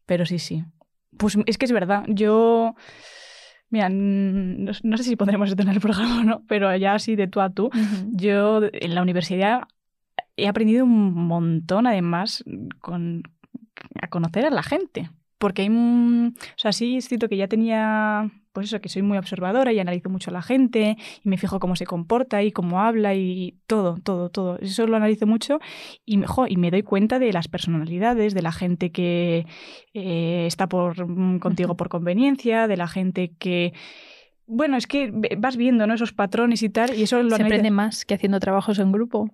[0.07, 0.65] pero sí, sí.
[1.17, 2.05] Pues es que es verdad.
[2.09, 2.75] Yo.
[3.71, 7.17] Mira, no, no sé si pondremos esto en el programa o no, pero ya así
[7.17, 7.71] de tú a tú.
[8.13, 9.63] Yo en la universidad
[10.37, 12.45] he aprendido un montón, además,
[12.81, 13.23] con,
[14.01, 15.11] a conocer a la gente.
[15.39, 19.03] porque hay, un- o sea, sí es cierto que ya tenía, pues eso, que soy
[19.03, 22.53] muy observadora y analizo mucho a la gente y me fijo cómo se comporta y
[22.53, 24.59] cómo habla y todo, todo, todo.
[24.61, 25.59] Eso lo analizo mucho
[26.07, 29.45] y, me- jo, y me doy cuenta de las personalidades, de la gente que
[29.93, 33.75] eh, está por, mm, contigo por conveniencia, de la gente que...
[34.47, 35.93] Bueno, es que vas viendo ¿no?
[35.93, 38.91] esos patrones y tal, y eso lo Se analizo- aprende más que haciendo trabajos en
[38.91, 39.29] grupo.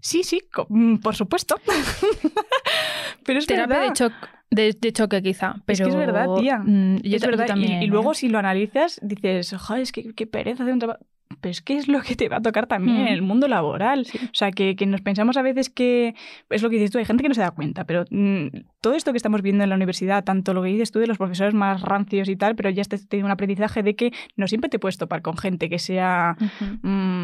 [0.00, 1.60] Sí, sí, mm, por supuesto.
[3.24, 3.88] Pero es Terapia verdad.
[3.88, 4.12] de, choc,
[4.50, 5.56] de, de choque, quizá.
[5.66, 6.58] Pero, Es que es verdad, tía.
[6.58, 7.44] mm, yo es ta- yo verdad.
[7.44, 7.88] y- también, y, ¿eh?
[7.88, 11.00] luego si lo analizas, dices, joder, es que qué pereza hacer un trabajo.
[11.42, 13.00] Pero es que es lo que te va a tocar también Mm.
[13.02, 14.06] en el mundo laboral.
[14.24, 16.14] O sea, que, que nos pensamos a veces que
[16.48, 18.46] es lo que dices tú, hay gente que no se da cuenta, pero mm,
[18.80, 21.18] todo esto que estamos viendo en la universidad, tanto lo que dices tú de los
[21.18, 24.70] profesores más rancios y tal, pero ya estás teniendo un aprendizaje de que no siempre
[24.70, 26.36] te puedes topar con gente que sea
[26.82, 27.17] mm,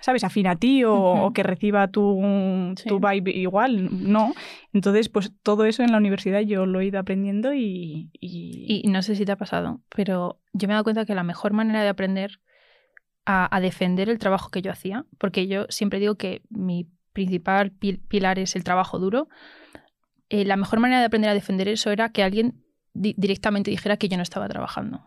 [0.00, 0.24] ¿sabes?
[0.24, 2.20] Afín a ti o, que reciba tu,
[2.76, 2.88] Sí.
[2.88, 4.32] tu vibe igual, no.
[4.72, 8.10] Entonces, pues todo eso en la universidad yo lo he ido aprendiendo y...
[8.20, 11.14] y- Y no sé si te ha pasado, pero yo me he dado cuenta que
[11.14, 12.40] la mejor manera de aprender
[13.26, 17.72] a, a defender el trabajo que yo hacía, porque yo siempre digo que mi principal
[17.72, 19.28] pil- pilar es el trabajo duro,
[20.30, 22.62] eh, la mejor manera de aprender a defender eso era que alguien
[22.94, 25.02] di- directamente dijera que yo no estaba trabajando.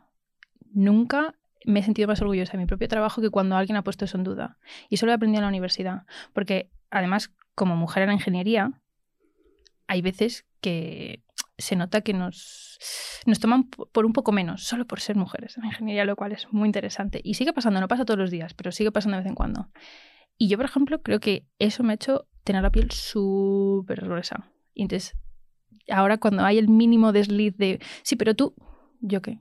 [0.73, 1.35] Nunca
[1.65, 4.17] me he sentido más orgullosa de mi propio trabajo que cuando alguien ha puesto eso
[4.17, 4.57] en duda.
[4.89, 6.03] Y eso lo he aprendido en la universidad,
[6.33, 8.81] porque además, como mujer en la ingeniería,
[9.87, 11.23] hay veces que
[11.57, 12.79] se nota que nos,
[13.25, 16.31] nos toman por un poco menos, solo por ser mujeres en la ingeniería, lo cual
[16.31, 17.21] es muy interesante.
[17.23, 19.69] Y sigue pasando, no pasa todos los días, pero sigue pasando de vez en cuando.
[20.37, 24.49] Y yo, por ejemplo, creo que eso me ha hecho tener la piel súper gruesa.
[24.73, 25.15] Y entonces,
[25.89, 28.55] ahora cuando hay el mínimo desliz de, sí, pero tú,
[28.99, 29.39] ¿yo qué?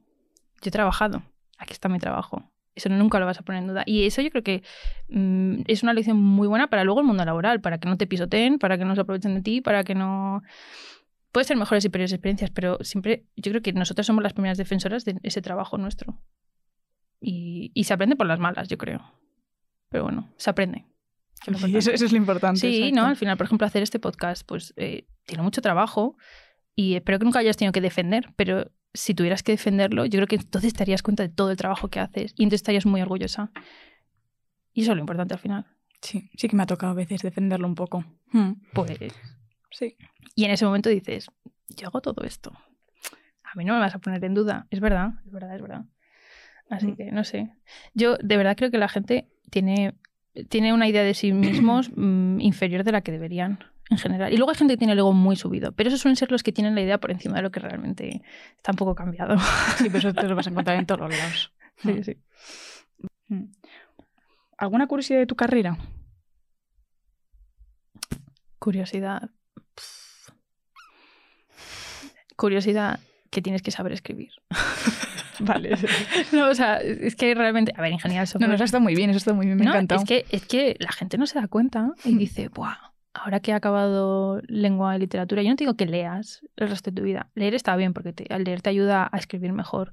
[0.63, 1.23] Yo he trabajado,
[1.61, 2.51] aquí está mi trabajo.
[2.75, 3.83] Eso nunca lo vas a poner en duda.
[3.87, 4.63] Y eso yo creo que
[5.09, 8.07] mm, es una lección muy buena para luego el mundo laboral, para que no te
[8.07, 10.43] pisoteen, para que no se aprovechen de ti, para que no...
[11.33, 14.59] Puede ser mejores y peores experiencias, pero siempre yo creo que nosotros somos las primeras
[14.59, 16.21] defensoras de ese trabajo nuestro.
[17.21, 19.13] Y, y se aprende por las malas, yo creo.
[19.91, 20.87] Pero bueno, se aprende.
[21.45, 22.61] Sí, eso, eso es lo importante.
[22.61, 23.01] Sí, exacto.
[23.01, 23.07] ¿no?
[23.07, 26.17] Al final, por ejemplo, hacer este podcast, pues eh, tiene mucho trabajo
[26.75, 30.27] y espero que nunca hayas tenido que defender, pero si tuvieras que defenderlo, yo creo
[30.27, 33.01] que entonces te darías cuenta de todo el trabajo que haces y entonces estarías muy
[33.03, 33.51] orgullosa.
[34.73, 35.67] Y eso es lo importante al final.
[36.01, 38.05] Sí, sí que me ha tocado a veces defenderlo un poco.
[38.33, 38.99] Hmm, Pues,
[39.71, 39.97] Sí.
[40.35, 41.31] y en ese momento dices,
[41.69, 42.53] yo hago todo esto.
[43.45, 44.67] A mí no me vas a poner en duda.
[44.71, 45.85] Es verdad, es verdad, es verdad.
[46.69, 46.97] Así Mm.
[46.97, 47.51] que no sé.
[47.95, 49.95] Yo de verdad creo que la gente tiene,
[50.49, 53.59] tiene una idea de sí mismos mm, inferior de la que deberían
[53.91, 54.33] en general.
[54.33, 56.43] Y luego hay gente que tiene el ego muy subido, pero esos suelen ser los
[56.43, 58.23] que tienen la idea por encima de lo que realmente
[58.57, 59.37] está un poco cambiado.
[59.77, 61.53] Sí, pero eso te lo vas a encontrar en todos los lados.
[61.83, 62.17] Sí, sí.
[63.29, 63.45] Hmm.
[64.59, 65.79] ¿Alguna curiosidad de tu carrera?
[68.59, 69.31] Curiosidad.
[69.75, 70.29] Pff.
[72.37, 74.33] Curiosidad que tienes que saber escribir.
[75.41, 75.71] Vale.
[76.33, 78.79] No, o sea, es que realmente, a ver, ingeniería del No, no, software- eso está
[78.79, 80.03] muy bien, eso está muy bien, me No, ha encantado.
[80.03, 82.19] Es que, es que la gente no se da cuenta y Mm.
[82.19, 82.77] dice, Buah,
[83.15, 86.91] ahora que he acabado lengua y literatura, yo no te digo que leas el resto
[86.91, 87.31] de tu vida.
[87.35, 89.93] Leer está bien porque te- al leer te ayuda a escribir mejor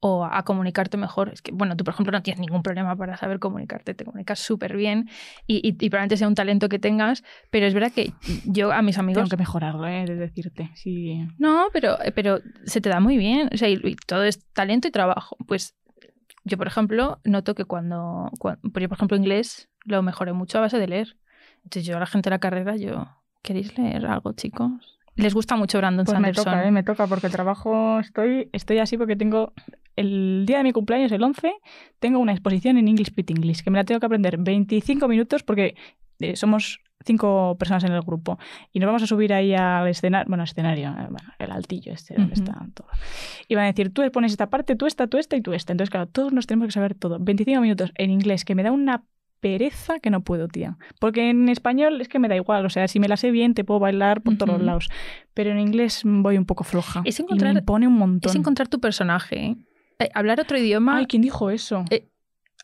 [0.00, 1.30] o a comunicarte mejor.
[1.30, 4.38] Es que, bueno, tú, por ejemplo, no tienes ningún problema para saber comunicarte, te comunicas
[4.38, 5.08] súper bien
[5.46, 8.12] y, y- y probablemente sea un talento que tengas, pero es verdad que
[8.44, 9.22] yo a mis amigos...
[9.24, 10.04] Tengo que mejorarlo, ¿eh?
[10.06, 10.70] de decirte.
[10.74, 11.26] Sí.
[11.38, 13.48] No, pero, eh, pero se te da muy bien.
[13.52, 15.36] O sea, y, y todo es talento y trabajo.
[15.46, 15.74] Pues
[16.44, 20.58] yo, por ejemplo, noto que cuando, cuan- por yo, por ejemplo, inglés lo mejoré mucho
[20.58, 21.16] a base de leer.
[21.70, 23.06] Yo a la gente de la carrera, yo,
[23.42, 24.70] ¿queréis leer algo, chicos?
[25.16, 26.44] Les gusta mucho Brandon Pues me Sanderson.
[26.44, 26.70] toca, ¿eh?
[26.70, 29.52] me toca, porque el trabajo estoy, estoy así porque tengo
[29.96, 31.52] el día de mi cumpleaños, el 11,
[32.00, 35.42] tengo una exposición en English Pit English, que me la tengo que aprender 25 minutos
[35.42, 35.74] porque
[36.20, 38.38] eh, somos cinco personas en el grupo
[38.72, 41.08] y nos vamos a subir ahí al escenario, bueno, escenario, eh,
[41.38, 42.42] el altillo este donde Ujú.
[42.42, 42.88] está todo.
[43.48, 45.72] Y van a decir, tú pones esta parte, tú esta, tú esta y tú esta.
[45.72, 47.18] Entonces, claro, todos nos tenemos que saber todo.
[47.20, 49.04] 25 minutos en inglés, que me da una
[49.40, 50.76] pereza que no puedo, tía.
[51.00, 53.54] Porque en español es que me da igual, o sea, si me la sé bien
[53.54, 54.64] te puedo bailar por todos Ujú.
[54.64, 54.88] lados.
[55.34, 57.02] Pero en inglés voy un poco floja.
[57.04, 58.30] Es y encontrar- me impone un montón.
[58.30, 59.36] Es encontrar tu personaje.
[59.46, 59.56] ¿eh?
[59.98, 60.96] Eh, hablar otro idioma.
[60.96, 61.84] Ay, ¿quién dijo eso?
[61.90, 62.08] Eh.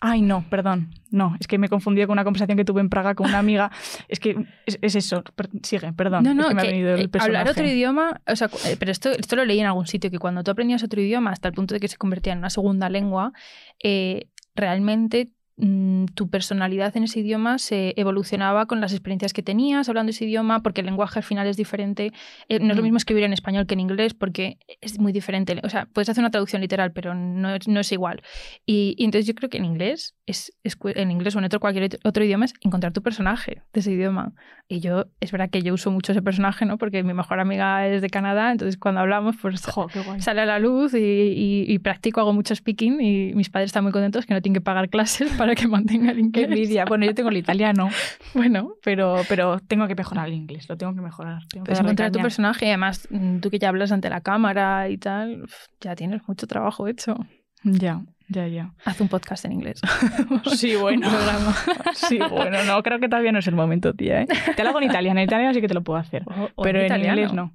[0.04, 0.90] Ay, no, perdón.
[1.12, 3.38] No, es que me he confundido con una conversación que tuve en Praga con una
[3.38, 3.70] amiga.
[4.08, 4.34] es que
[4.66, 5.22] es, es eso.
[5.36, 6.24] Per- sigue, perdón.
[6.24, 7.38] No, no, es que me que, ha venido el personaje.
[7.38, 8.50] hablar otro idioma, o sea,
[8.80, 11.46] pero esto, esto lo leí en algún sitio, que cuando tú aprendías otro idioma hasta
[11.46, 13.32] el punto de que se convertía en una segunda lengua,
[13.80, 19.88] eh, realmente mm, tu personalidad en ese idioma se evolucionaba con las experiencias que tenías
[19.88, 22.12] hablando ese idioma, porque el lenguaje al final es diferente.
[22.48, 22.84] Eh, no es lo Mm.
[22.84, 25.58] mismo escribir en español que en inglés, porque es muy diferente.
[25.62, 28.22] O sea, puedes hacer una traducción literal, pero no es, no es igual.
[28.66, 30.52] Y, y entonces yo creo que en inglés, es,
[30.84, 34.32] en inglés o en otro, cualquier otro- idioma, es encontrar tu personaje de ese idioma.
[34.68, 36.78] Y yo, es verdad que yo uso mucho ese personaje, ¿no?
[36.78, 39.88] Porque mi mejor amiga es de Canadá, entonces cuando hablamos, pues Jo,
[40.18, 43.82] sale a la luz y, y- y practico, hago mucho speaking y mis padres están
[43.84, 46.44] muy contentos que no tienen que pagar clases para que mantenga el inglés.
[46.48, 46.84] envidia.
[46.84, 47.88] Bueno, yo tengo el italiano,
[48.34, 50.68] Bueno, pero, pero tengo que mejorar el inglés.
[50.68, 51.42] Lo tengo que mejorar.
[51.50, 54.20] Tengo que darle encontrar tu personaje y además mm, tú que ya hablas ante la
[54.20, 55.46] cámara y tal,
[55.80, 57.16] ya tienes mucho trabajo hecho.
[57.64, 58.72] Ya, ya, ya.
[58.84, 59.80] Haz un podcast en inglés.
[60.56, 61.08] Sí, bueno.
[61.94, 64.22] Sí, bueno, no, creo que todavía no es el momento, tía.
[64.22, 64.26] ¿eh?
[64.56, 65.20] Te lo hago en italiano.
[65.20, 66.22] En italiano sí que te lo puedo hacer.
[66.26, 67.52] O- o pero en inglés no.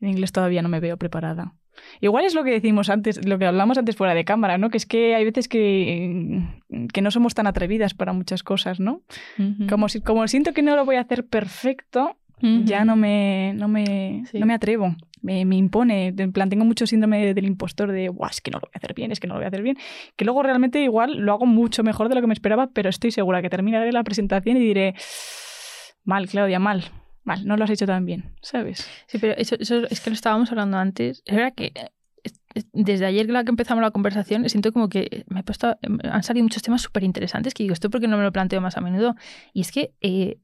[0.00, 1.52] En inglés todavía no me veo preparada.
[2.00, 4.70] Igual es lo que decimos antes, lo que hablamos antes fuera de cámara, ¿no?
[4.70, 6.42] Que es que hay veces que,
[6.92, 9.02] que no somos tan atrevidas para muchas cosas, ¿no?
[9.68, 12.16] Como, si, como siento que no lo voy a hacer perfecto,
[12.64, 14.38] ya no me, no me, Sí.
[14.38, 14.96] no me atrevo.
[15.22, 16.14] Me, me impone.
[16.16, 18.78] En plan, tengo mucho síndrome del impostor de, Buah, es que no lo voy a
[18.78, 19.76] hacer bien, es que no lo voy a hacer bien.
[20.16, 23.10] Que luego realmente igual lo hago mucho mejor de lo que me esperaba, pero estoy
[23.10, 24.94] segura que terminaré la presentación y diré,
[26.04, 26.84] mal, Claudia, mal,
[27.24, 28.86] mal, no lo has hecho tan bien, ¿sabes?
[29.06, 31.22] Sí, pero eso, eso es que lo estábamos hablando antes.
[31.26, 31.90] Es verdad que eh,
[32.54, 36.22] es- desde ayer que empezamos la conversación, siento como que me he puesto, em, han
[36.22, 38.80] salido muchos temas súper interesantes que digo, esto porque no me lo planteo más a
[38.80, 39.14] menudo.
[39.52, 40.38] Y es que eh,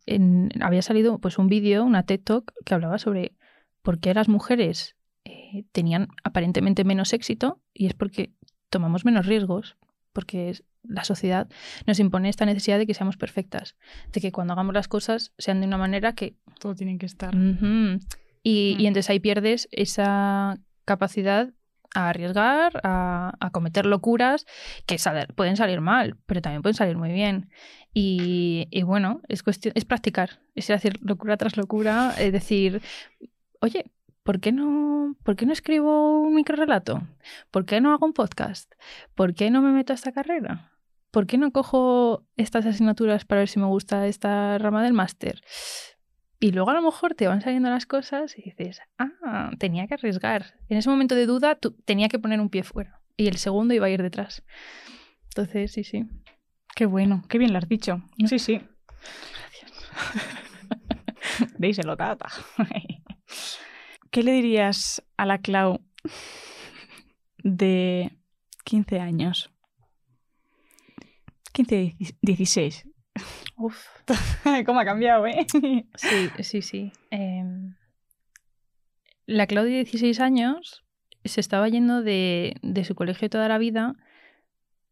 [0.60, 3.32] había salido pues un vídeo, una TED Talk, que hablaba sobre
[3.82, 8.30] por qué las mujeres eh, tenían aparentemente menos éxito y es porque
[8.70, 9.76] tomamos menos riesgos,
[10.16, 11.46] porque la sociedad
[11.86, 13.76] nos impone esta necesidad de que seamos perfectas,
[14.12, 17.34] de que cuando hagamos las cosas sean de una manera que Todo tiene que estar.
[18.42, 20.56] Y, y entonces ahí pierdes esa
[20.86, 21.50] capacidad
[21.94, 24.46] a arriesgar, a, a cometer locuras
[24.86, 27.50] que sal- pueden salir mal, pero también pueden salir muy bien.
[27.92, 32.80] Y, y bueno, es cuestión, es practicar, es hacer locura tras locura, es decir,
[33.60, 33.84] oye,
[34.26, 37.00] ¿por qué no, ¿por qué no escribo un microrelato?
[37.50, 38.70] ¿Por qué no hago un podcast?
[39.14, 40.72] ¿Por qué no me meto a esta carrera?
[41.12, 45.40] ¿Por qué no cojo estas asignaturas para ver si me gusta esta rama del máster?
[46.40, 49.94] Y luego a lo mejor te van saliendo las cosas y dices, ah, tenía que
[49.94, 50.58] arriesgar.
[50.68, 53.72] En ese momento de duda tú, tenía que poner un pie fuera y el segundo
[53.72, 54.42] iba a ir detrás.
[55.30, 56.04] Entonces, sí, sí.
[56.74, 58.02] Qué bueno, qué bien lo has dicho.
[58.26, 58.60] Sí, sí.
[61.58, 62.28] Díselo, tata.
[64.16, 65.82] ¿Qué le dirías a la Clau
[67.44, 68.16] de
[68.64, 69.50] 15 años?
[71.52, 72.88] 15, 16.
[73.58, 73.86] Uf.
[74.64, 75.46] ¿Cómo ha cambiado, eh?
[75.96, 76.92] Sí, sí, sí.
[77.10, 77.74] Em,
[79.26, 80.82] la Claudia de 16 años
[81.26, 83.96] se estaba yendo de, de su colegio toda la vida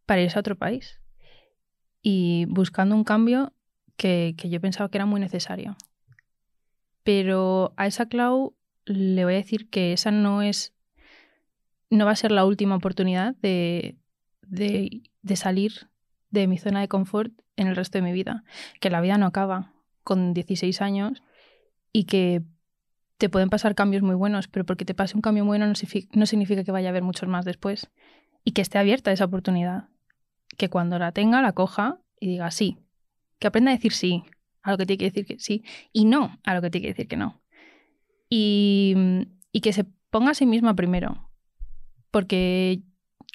[0.04, 1.00] para irse a otro país
[2.02, 3.54] y buscando un cambio
[3.96, 5.78] que, que yo pensaba que era muy necesario.
[7.04, 8.54] Pero a esa Clau
[8.86, 10.74] le voy a decir que esa no es.
[11.90, 13.96] no va a ser la última oportunidad de,
[14.42, 15.88] de, salir
[16.30, 18.44] de mi zona de confort en el resto de mi vida.
[18.80, 19.72] Que la vida no acaba
[20.02, 21.22] con 16 años
[21.92, 22.42] y que
[23.18, 25.74] te pueden pasar cambios muy buenos, pero porque te pase un cambio bueno no,
[26.12, 27.90] no significa que vaya a haber muchos más después.
[28.44, 29.88] Y que esté abierta esa oportunidad.
[30.58, 32.78] Que cuando la tenga, la coja y diga sí.
[33.38, 34.24] Que aprenda a decir sí
[34.64, 35.62] a lo que tiene que decir que sí
[35.92, 37.43] y no a lo que tiene que decir que no.
[38.36, 41.30] Y, que se ponga a sí misma primero.
[42.10, 42.82] Porque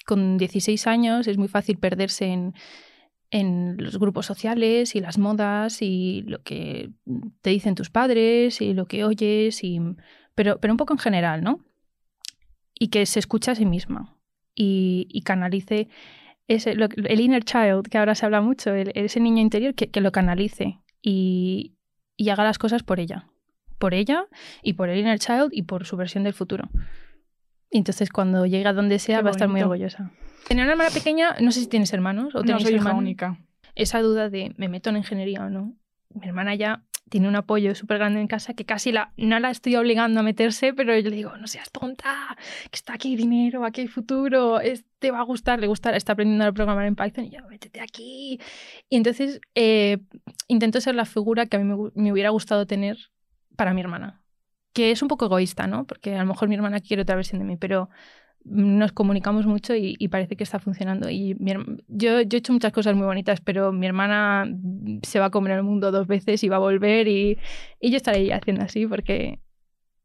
[0.06, 2.54] con 16 años es muy fácil perderse en,
[3.30, 6.90] en los grupos sociales y las modas y lo que
[7.40, 9.80] te dicen tus padres y lo que oyes, y,
[10.34, 11.64] pero, pero un poco en general, ¿no?
[12.78, 14.18] Y que se escuche a sí misma
[14.54, 15.88] y, y canalice
[16.46, 20.02] ese, lo- el inner child, que ahora se habla mucho, ese niño interior, que, que
[20.02, 21.72] lo canalice y,
[22.18, 23.30] y haga las cosas por ella.
[23.80, 24.26] Por ella
[24.62, 26.68] y por el inner child y por su versión del futuro.
[27.70, 30.12] Y entonces cuando llegue a donde sea Qué va a estar muy orgullosa.
[30.46, 33.38] Tenía una hermana pequeña, no sé si tienes hermanos o No tenéis soy hija única.
[33.74, 35.74] esa duda de me meto en ingeniería o no.
[36.12, 39.50] Mi hermana ya tiene un apoyo súper grande en casa que casi la, no la
[39.50, 42.36] estoy obligando a meterse, pero yo le digo, no seas tonta,
[42.70, 46.12] que está aquí dinero, aquí hay futuro, es- te va a gustar, le gusta, está
[46.12, 48.38] aprendiendo a programar en Python y yo, métete aquí.
[48.90, 49.98] Y entonces eh,
[50.48, 52.98] intento ser la figura que a mí me hubiera gustado tener
[53.60, 54.22] para mi hermana.
[54.72, 55.86] Que es un poco egoísta, ¿no?
[55.86, 57.90] Porque a lo mejor mi hermana quiere otra versión de mí, pero
[58.42, 61.10] nos comunicamos mucho y, parece que está funcionando.
[61.10, 61.52] Y mi
[61.88, 64.46] yo, yo he hecho muchas cosas muy bonitas, pero mi hermana
[65.02, 67.36] se va a comer el mundo dos veces y va a volver y,
[67.78, 69.40] y yo estaré haciendo así porque,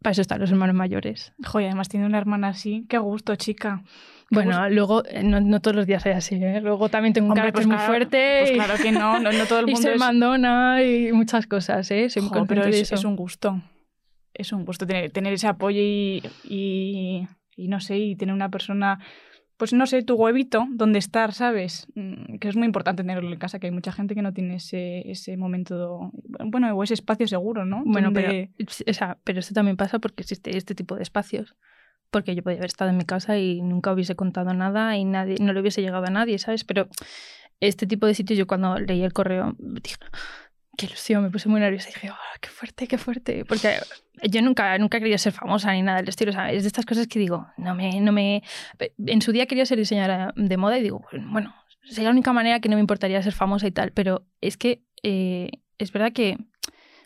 [0.01, 1.31] Para eso están los hermanos mayores.
[1.45, 2.85] Joder, además tiene una hermana así.
[2.89, 3.83] Qué gusto, chica.
[4.31, 6.59] Bueno, luego, eh, no, no todos los días hay así, ¿eh?
[6.61, 8.37] Luego también tengo un Hombre, carácter pues muy claro, fuerte.
[8.41, 9.99] Pues y- claro que no, no, no todo el y mundo se es...
[9.99, 12.09] mandona y muchas cosas, ¿eh?
[12.09, 12.95] Soy muy pero de es, eso.
[12.95, 13.61] es un gusto.
[14.33, 18.49] Es un gusto tener, tener ese apoyo y, y, y no sé, y tener una
[18.49, 18.99] persona,
[19.57, 21.87] pues no sé, tu huevito donde estar, ¿sabes?
[21.95, 24.55] Mm, Que es muy importante tenerlo en casa, que hay mucha gente que no tiene
[24.55, 26.11] ese, ese momento,
[26.43, 27.83] bueno, o ese espacio seguro, ¿no?
[27.85, 31.55] Bueno, Donde- pero, o sea, pero esto también pasa porque existe este tipo de espacios.
[32.15, 35.35] Porque yo podía haber estado en mi casa y nunca hubiese contado nada y nadie,
[35.41, 36.63] no le hubiese llegado a nadie, ¿sabes?
[36.63, 36.87] Pero
[37.59, 39.97] este tipo de sitios, yo cuando leí el correo, dije,
[40.77, 43.43] qué ilusión, me puse muy nerviosa y dije, "Ah, qué fuerte, qué fuerte.
[43.43, 43.79] Porque
[44.23, 46.31] yo nunca, nunca he querido ser famosa ni nada del estilo.
[46.31, 48.43] Sea, es de estas cosas que digo, no me, no me.
[49.05, 51.53] En su día quería ser diseñadora de moda y digo, bueno,
[51.83, 53.91] sería la única manera que no me importaría ser famosa y tal.
[53.91, 55.49] Pero es que eh,
[55.79, 56.37] es verdad que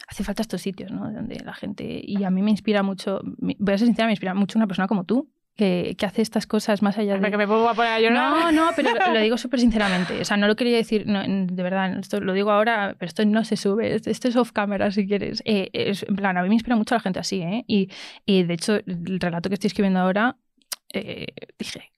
[0.09, 1.11] hace falta estos sitios, ¿no?
[1.11, 2.01] Donde la gente.
[2.03, 4.87] Y a mí me inspira mucho, voy a ser sincera, me inspira mucho una persona
[4.87, 7.29] como tú, que, que hace estas cosas más allá de.
[7.29, 8.31] que me pongo a poner a llorar.
[8.31, 10.19] No, no, pero lo, lo digo súper sinceramente.
[10.19, 13.23] O sea, no lo quería decir, no, de verdad, esto lo digo ahora, pero esto
[13.25, 13.93] no se sube.
[13.93, 15.43] Esto esto es off camera si quieres.
[15.45, 17.63] Eh, es, en plan, a mí me inspira mucho la gente así, ¿eh?
[17.67, 17.89] Y,
[18.25, 20.37] y de hecho, el relato que estoy escribiendo ahora,
[20.91, 21.27] eh,
[21.59, 21.91] dije.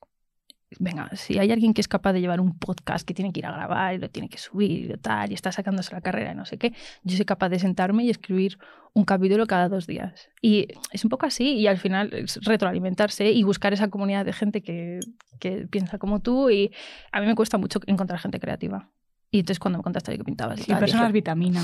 [0.78, 3.46] Venga, si hay alguien que es capaz de llevar un podcast que tiene que ir
[3.46, 6.34] a grabar y lo tiene que subir y tal, y está sacándose la carrera y
[6.34, 6.72] no sé qué,
[7.04, 8.58] yo soy capaz de sentarme y escribir
[8.94, 10.28] un capítulo cada dos días.
[10.42, 14.32] Y es un poco así, y al final es retroalimentarse y buscar esa comunidad de
[14.32, 15.00] gente que,
[15.40, 16.50] que piensa como tú.
[16.50, 16.72] Y
[17.10, 18.90] a mí me cuesta mucho encontrar gente creativa.
[19.30, 21.62] Y entonces cuando me contaste que pintabas y tal, personas dije, vitamina.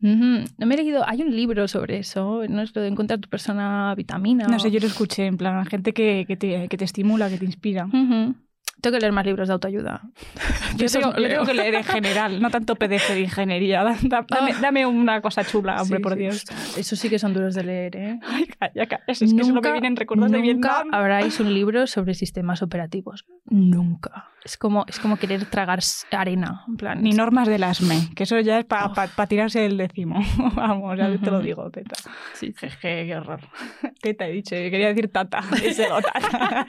[0.00, 0.44] "Ujú".
[0.56, 3.28] No me he leído, hay un libro sobre eso, no es lo de encontrar tu
[3.28, 4.46] persona vitamina.
[4.46, 7.28] No o- sé, yo lo escuché, en plan, gente que, que, te, que te estimula,
[7.28, 7.86] que te inspira.
[7.86, 8.36] Ujú.
[8.80, 10.02] Tengo que leer más libros de autoayuda.
[10.76, 13.82] Yo tengo, yo que leer en general, no tanto PDF de ingeniería.
[14.02, 14.48] Dame, Ah.
[14.60, 16.18] dame una cosa chula, hombre, Sí, por sí.
[16.20, 16.44] Dios.
[16.76, 18.20] Eso sí que son duros de leer, ¿eh?
[18.28, 19.02] Ay, calla, calla.
[19.08, 20.94] Es que solo me vienen recuerdos de nunca Vietnam.
[20.94, 23.24] habráis un libro sobre sistemas operativos.
[23.46, 24.28] Nunca.
[24.44, 25.80] Es como, es como querer tragar
[26.12, 26.64] arena.
[26.68, 29.28] En plan, Ni normas del ASME, que eso ya es para Uf.
[29.28, 30.20] tirarse el décimo.
[30.54, 31.96] Vamos, ya te lo digo, teta.
[32.34, 32.54] Sí.
[32.56, 33.40] Jeje, qué horror.
[34.00, 35.42] Teta he dicho, yo quería decir tata.
[35.62, 36.66] Díselo, tata.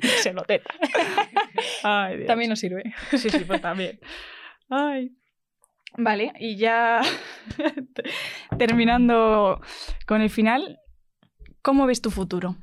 [0.00, 0.72] Díselo, teta.
[1.82, 2.26] Ay.
[2.26, 2.94] También nos sirve.
[3.10, 3.98] Sí, sí, pues también.
[4.70, 5.12] Ay.
[5.96, 7.00] Vale, y ya
[8.56, 9.60] terminando
[10.06, 10.78] con el final,
[11.62, 12.56] ¿cómo ves tu futuro?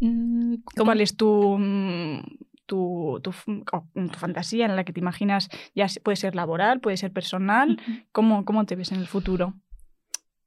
[0.00, 2.20] Mm, ¿cómo- ¿Cuál es tu, mm,
[2.66, 5.48] tu, tu, mm, tu fantasía en la que te imaginas?
[5.74, 7.78] Ya puede ser laboral, puede ser personal.
[7.80, 7.98] Ujú.
[8.12, 9.54] ¿Cómo, cómo te ves en el futuro?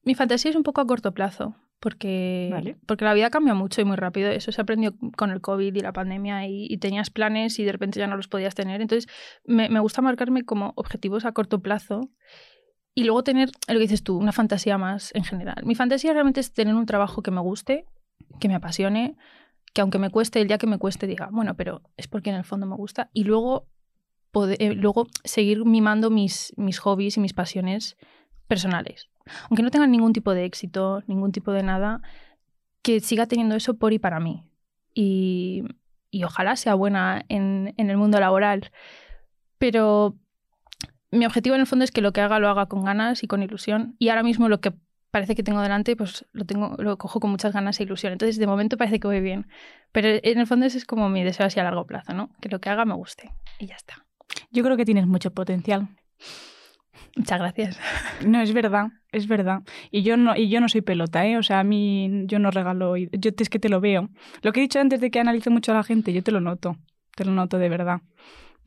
[0.04, 2.78] Mi fantasía es un poco a corto plazo, porque, Vale.
[2.88, 4.30] porque la vida cambia mucho y muy rápido.
[4.32, 7.72] Eso se aprendió con el COVID y la pandemia y, y tenías planes y de
[7.72, 8.82] repente ya no los podías tener.
[8.82, 9.10] Entonces,
[9.45, 12.10] me, me gusta marcarme como objetivos a corto plazo
[12.95, 15.64] y luego tener, lo que dices tú, una fantasía más en general.
[15.66, 17.86] Mi fantasía realmente es tener un trabajo que me guste,
[18.39, 19.16] que me apasione,
[19.74, 22.36] que aunque me cueste, el día que me cueste, diga, bueno, pero es porque en
[22.36, 23.09] el fondo me gusta.
[23.11, 23.67] Y luego,
[24.32, 27.97] poder- eh, luego seguir mimando mis, mis hobbies y mis pasiones
[28.47, 29.09] personales.
[29.49, 32.01] Aunque no tengan ningún tipo de éxito, ningún tipo de nada,
[32.82, 34.43] que siga teniendo eso por y para mí.
[34.93, 35.63] Y,
[36.11, 38.71] y ojalá sea buena en, en el mundo laboral.
[39.57, 40.17] Pero
[41.09, 43.28] mi objetivo en el fondo es que lo que haga lo haga con ganas y
[43.28, 43.95] con ilusión.
[43.97, 44.74] Y ahora mismo lo que
[45.14, 48.14] parece que tengo delante, pues lo tengo, lo cojo con muchas ganas e ilusión.
[48.14, 49.45] Entonces, de momento parece que voy bien.
[49.91, 52.32] Pero en el fondo ese es como mi deseo así a largo plazo, ¿no?
[52.41, 53.32] Que lo que haga me guste.
[53.59, 54.07] Y ya está.
[54.49, 55.88] Yo creo que tienes mucho potencial.
[57.16, 57.80] Muchas gracias.
[58.26, 59.61] No, es verdad, es verdad.
[59.91, 61.38] Y yo no, y yo no soy pelota, ¿eh?
[61.38, 62.97] O sea, a mí yo no regalo.
[62.97, 64.09] Yo es que te lo veo.
[64.41, 66.41] Lo que he dicho antes de que analice mucho a la gente, yo te lo
[66.41, 66.78] noto.
[67.16, 68.01] Te lo noto de verdad.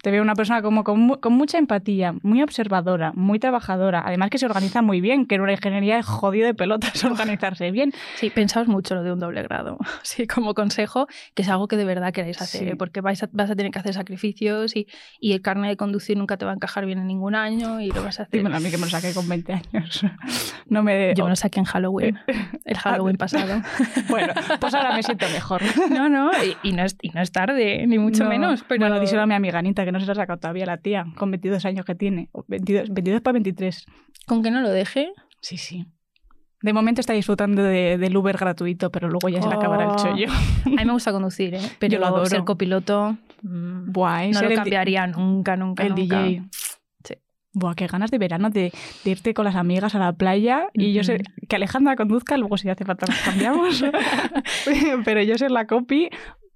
[0.06, 4.04] Te veo una persona como con, con mucha empatía, muy observadora, muy trabajadora.
[4.06, 7.72] Además que se organiza muy bien, que en una ingeniería es jodido de pelotas organizarse
[7.72, 7.92] bien.
[8.14, 9.78] Sí, pensaos mucho lo de un doble grado.
[10.02, 12.68] Sí, como consejo, que es algo que de verdad queréis hacer, Sí.
[12.68, 12.76] ¿eh?
[12.76, 14.86] porque vais a- vas a tener que hacer sacrificios y,
[15.18, 17.88] y el carnet de conducir nunca te va a encajar bien en ningún año y
[17.90, 18.38] lo vas a hacer.
[18.38, 20.04] Dímelo a mí que me lo saqué con 20 años.
[20.68, 21.14] No me...
[21.16, 22.18] Yo me lo saqué en Halloween,
[22.64, 23.62] el Halloween pasado.
[24.08, 25.62] Bueno, pues ahora me siento mejor.
[25.90, 28.30] No, no, y, y no, es, y no es tarde, ni mucho No.
[28.30, 28.64] menos.
[28.66, 30.78] Pero Bueno, díselo a mi amiga Anita, que no se lo ha sacado todavía la
[30.78, 32.28] tía, con 22 años que tiene.
[32.32, 33.84] O 22, 22 para 23.
[34.26, 35.84] con que no lo deje, Sí, sí.
[36.62, 39.90] De momento está disfrutando de- del Uber gratuito, pero luego ya se le acabará el
[39.90, 39.96] Oh.
[39.96, 40.26] chollo.
[40.64, 41.60] a mí me gusta conducir, ¿eh?
[41.78, 42.26] pero Yo lo adoro.
[42.26, 45.84] ser copiloto mm, Buah, no lo el cambiaría nunca, nunca.
[45.84, 46.22] El nunca.
[46.22, 46.42] DJ.
[47.04, 47.14] Sí.
[47.52, 48.72] Buah, qué ganas de verano de,
[49.04, 52.56] de irte con las amigas a la playa y yo sé que Alejandra conduzca, luego
[52.56, 53.84] si hace falta nos cambiamos.
[55.04, 56.08] Pero yo ser la copy,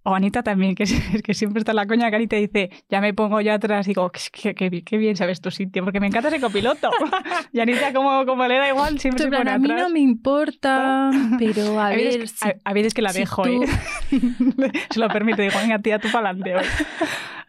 [0.03, 3.01] O Anita también, que, es- que siempre está en la coña que Anita dice, ya
[3.03, 6.07] me pongo yo atrás y digo, qué, qué- qué bien sabes tu sitio, porque me
[6.07, 6.90] encanta ese copiloto.
[7.53, 9.82] y Anita, como, como le da igual, siempre se plan, pone a mí atrás.
[9.88, 13.20] no me importa, pero a ver veces, si que, a- a veces que la si
[13.20, 13.68] dejo, tú- ¿eh?
[14.90, 16.64] Se lo permite, digo, venga, tía, tú para adelante hoy.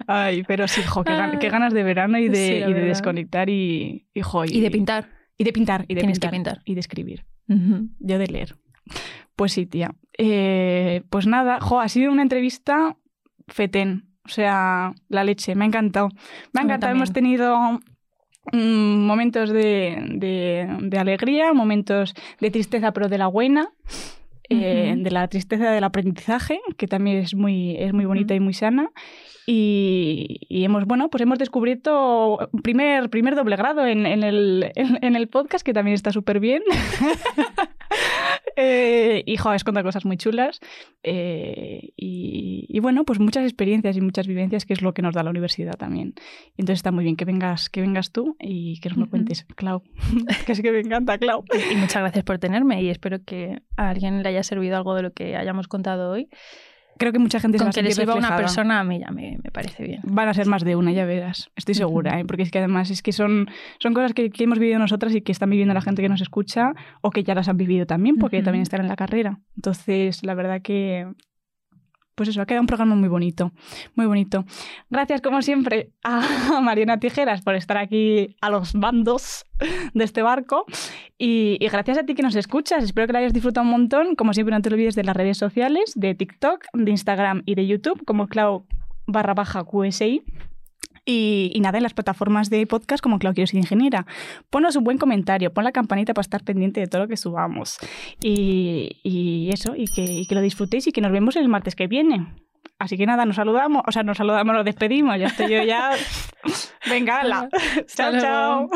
[0.07, 2.69] Ay, pero sí, jo, qué, gan- qué ganas de verano y de, Sí, la y
[2.69, 2.87] de verdad.
[2.87, 5.09] desconectar y, y, jo, y de pintar.
[5.37, 6.61] Y de pintar, y de Tienes que pintar, pintar.
[6.65, 7.25] Y de escribir.
[7.47, 7.89] Ujú.
[7.99, 8.55] Yo de leer.
[9.35, 9.91] Pues sí, tía.
[10.17, 12.95] Eh, pues nada, jo, ha sido una entrevista
[13.47, 14.05] fetén.
[14.25, 16.09] O sea, la leche, me ha encantado.
[16.53, 16.93] Me ha encantado.
[16.93, 17.79] Hemos tenido
[18.51, 23.69] mm, momentos de, de- de alegría, momentos de tristeza, pero de la buena.
[24.49, 28.53] eh, de la tristeza del aprendizaje, que también es muy, es muy bonita y muy
[28.53, 28.91] sana.
[29.47, 34.71] Y, y hemos, bueno, pues hemos descubierto un primer, primer doble grado en, en el,
[34.75, 36.61] en, en el podcast, que también está súper bien.
[38.55, 40.59] Eh, y, jo, es contar cosas muy chulas.
[41.03, 45.13] Eh, y, y bueno, pues muchas experiencias y muchas vivencias, que es lo que nos
[45.13, 46.13] da la universidad también.
[46.57, 49.83] Entonces está muy bien que vengas, que vengas tú y que nos lo cuentes, Clau.
[50.45, 51.43] que es que me encanta, Clau.
[51.71, 55.03] Y muchas gracias por tenerme y espero que a alguien le haya servido algo de
[55.03, 56.29] lo que hayamos contado hoy.
[57.01, 58.47] Creo que mucha gente se va a que le sentir sirva a una reflejada.
[58.47, 60.01] persona a mí ya me, me parece bien.
[60.03, 61.49] Van a ser más de una, ya verás.
[61.55, 62.25] Estoy segura, ¿eh?
[62.25, 63.49] porque es que además es que son,
[63.79, 66.21] son cosas que, que hemos vivido nosotras y que están viviendo la gente que nos
[66.21, 69.39] escucha o que ya las han vivido también, porque también están en la carrera.
[69.55, 71.07] Entonces, la verdad que,
[72.21, 73.51] pues eso, ha quedado un programa muy bonito,
[73.95, 74.45] muy bonito.
[74.91, 76.21] Gracias, como siempre, a
[76.61, 79.47] Mariana Tijeras por estar aquí a los bandos
[79.95, 80.65] de este barco.
[81.17, 82.83] Y, gracias a ti que nos escuchas.
[82.83, 84.13] Espero que lo hayas disfrutado un montón.
[84.13, 87.65] Como siempre, no te olvides de las redes sociales, de TikTok, de Instagram y de
[87.65, 88.67] YouTube, como Clau
[89.07, 90.23] barra baja QSI.
[91.05, 94.05] Y, y nada, en las plataformas de podcast como Clau Quiero ser ingeniera.
[94.49, 97.77] Ponos un buen comentario, pon la campanita para estar pendiente de todo lo que subamos.
[98.21, 101.75] Y, y eso, y que, y que lo disfrutéis y que nos vemos el martes
[101.75, 102.27] que viene.
[102.77, 105.17] Así que nada, nos saludamos, o sea, nos saludamos, nos despedimos.
[105.19, 105.91] Ya estoy yo ya.
[106.89, 107.49] Venga, ala.
[107.87, 108.69] chao, chao.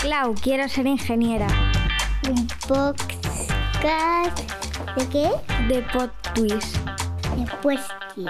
[0.00, 1.46] Clau, quiero ser ingeniera.
[2.28, 4.38] Un podcast.
[4.96, 5.30] ¿De qué?
[5.72, 6.76] De Pod Twist.
[7.36, 8.26] De Puesti.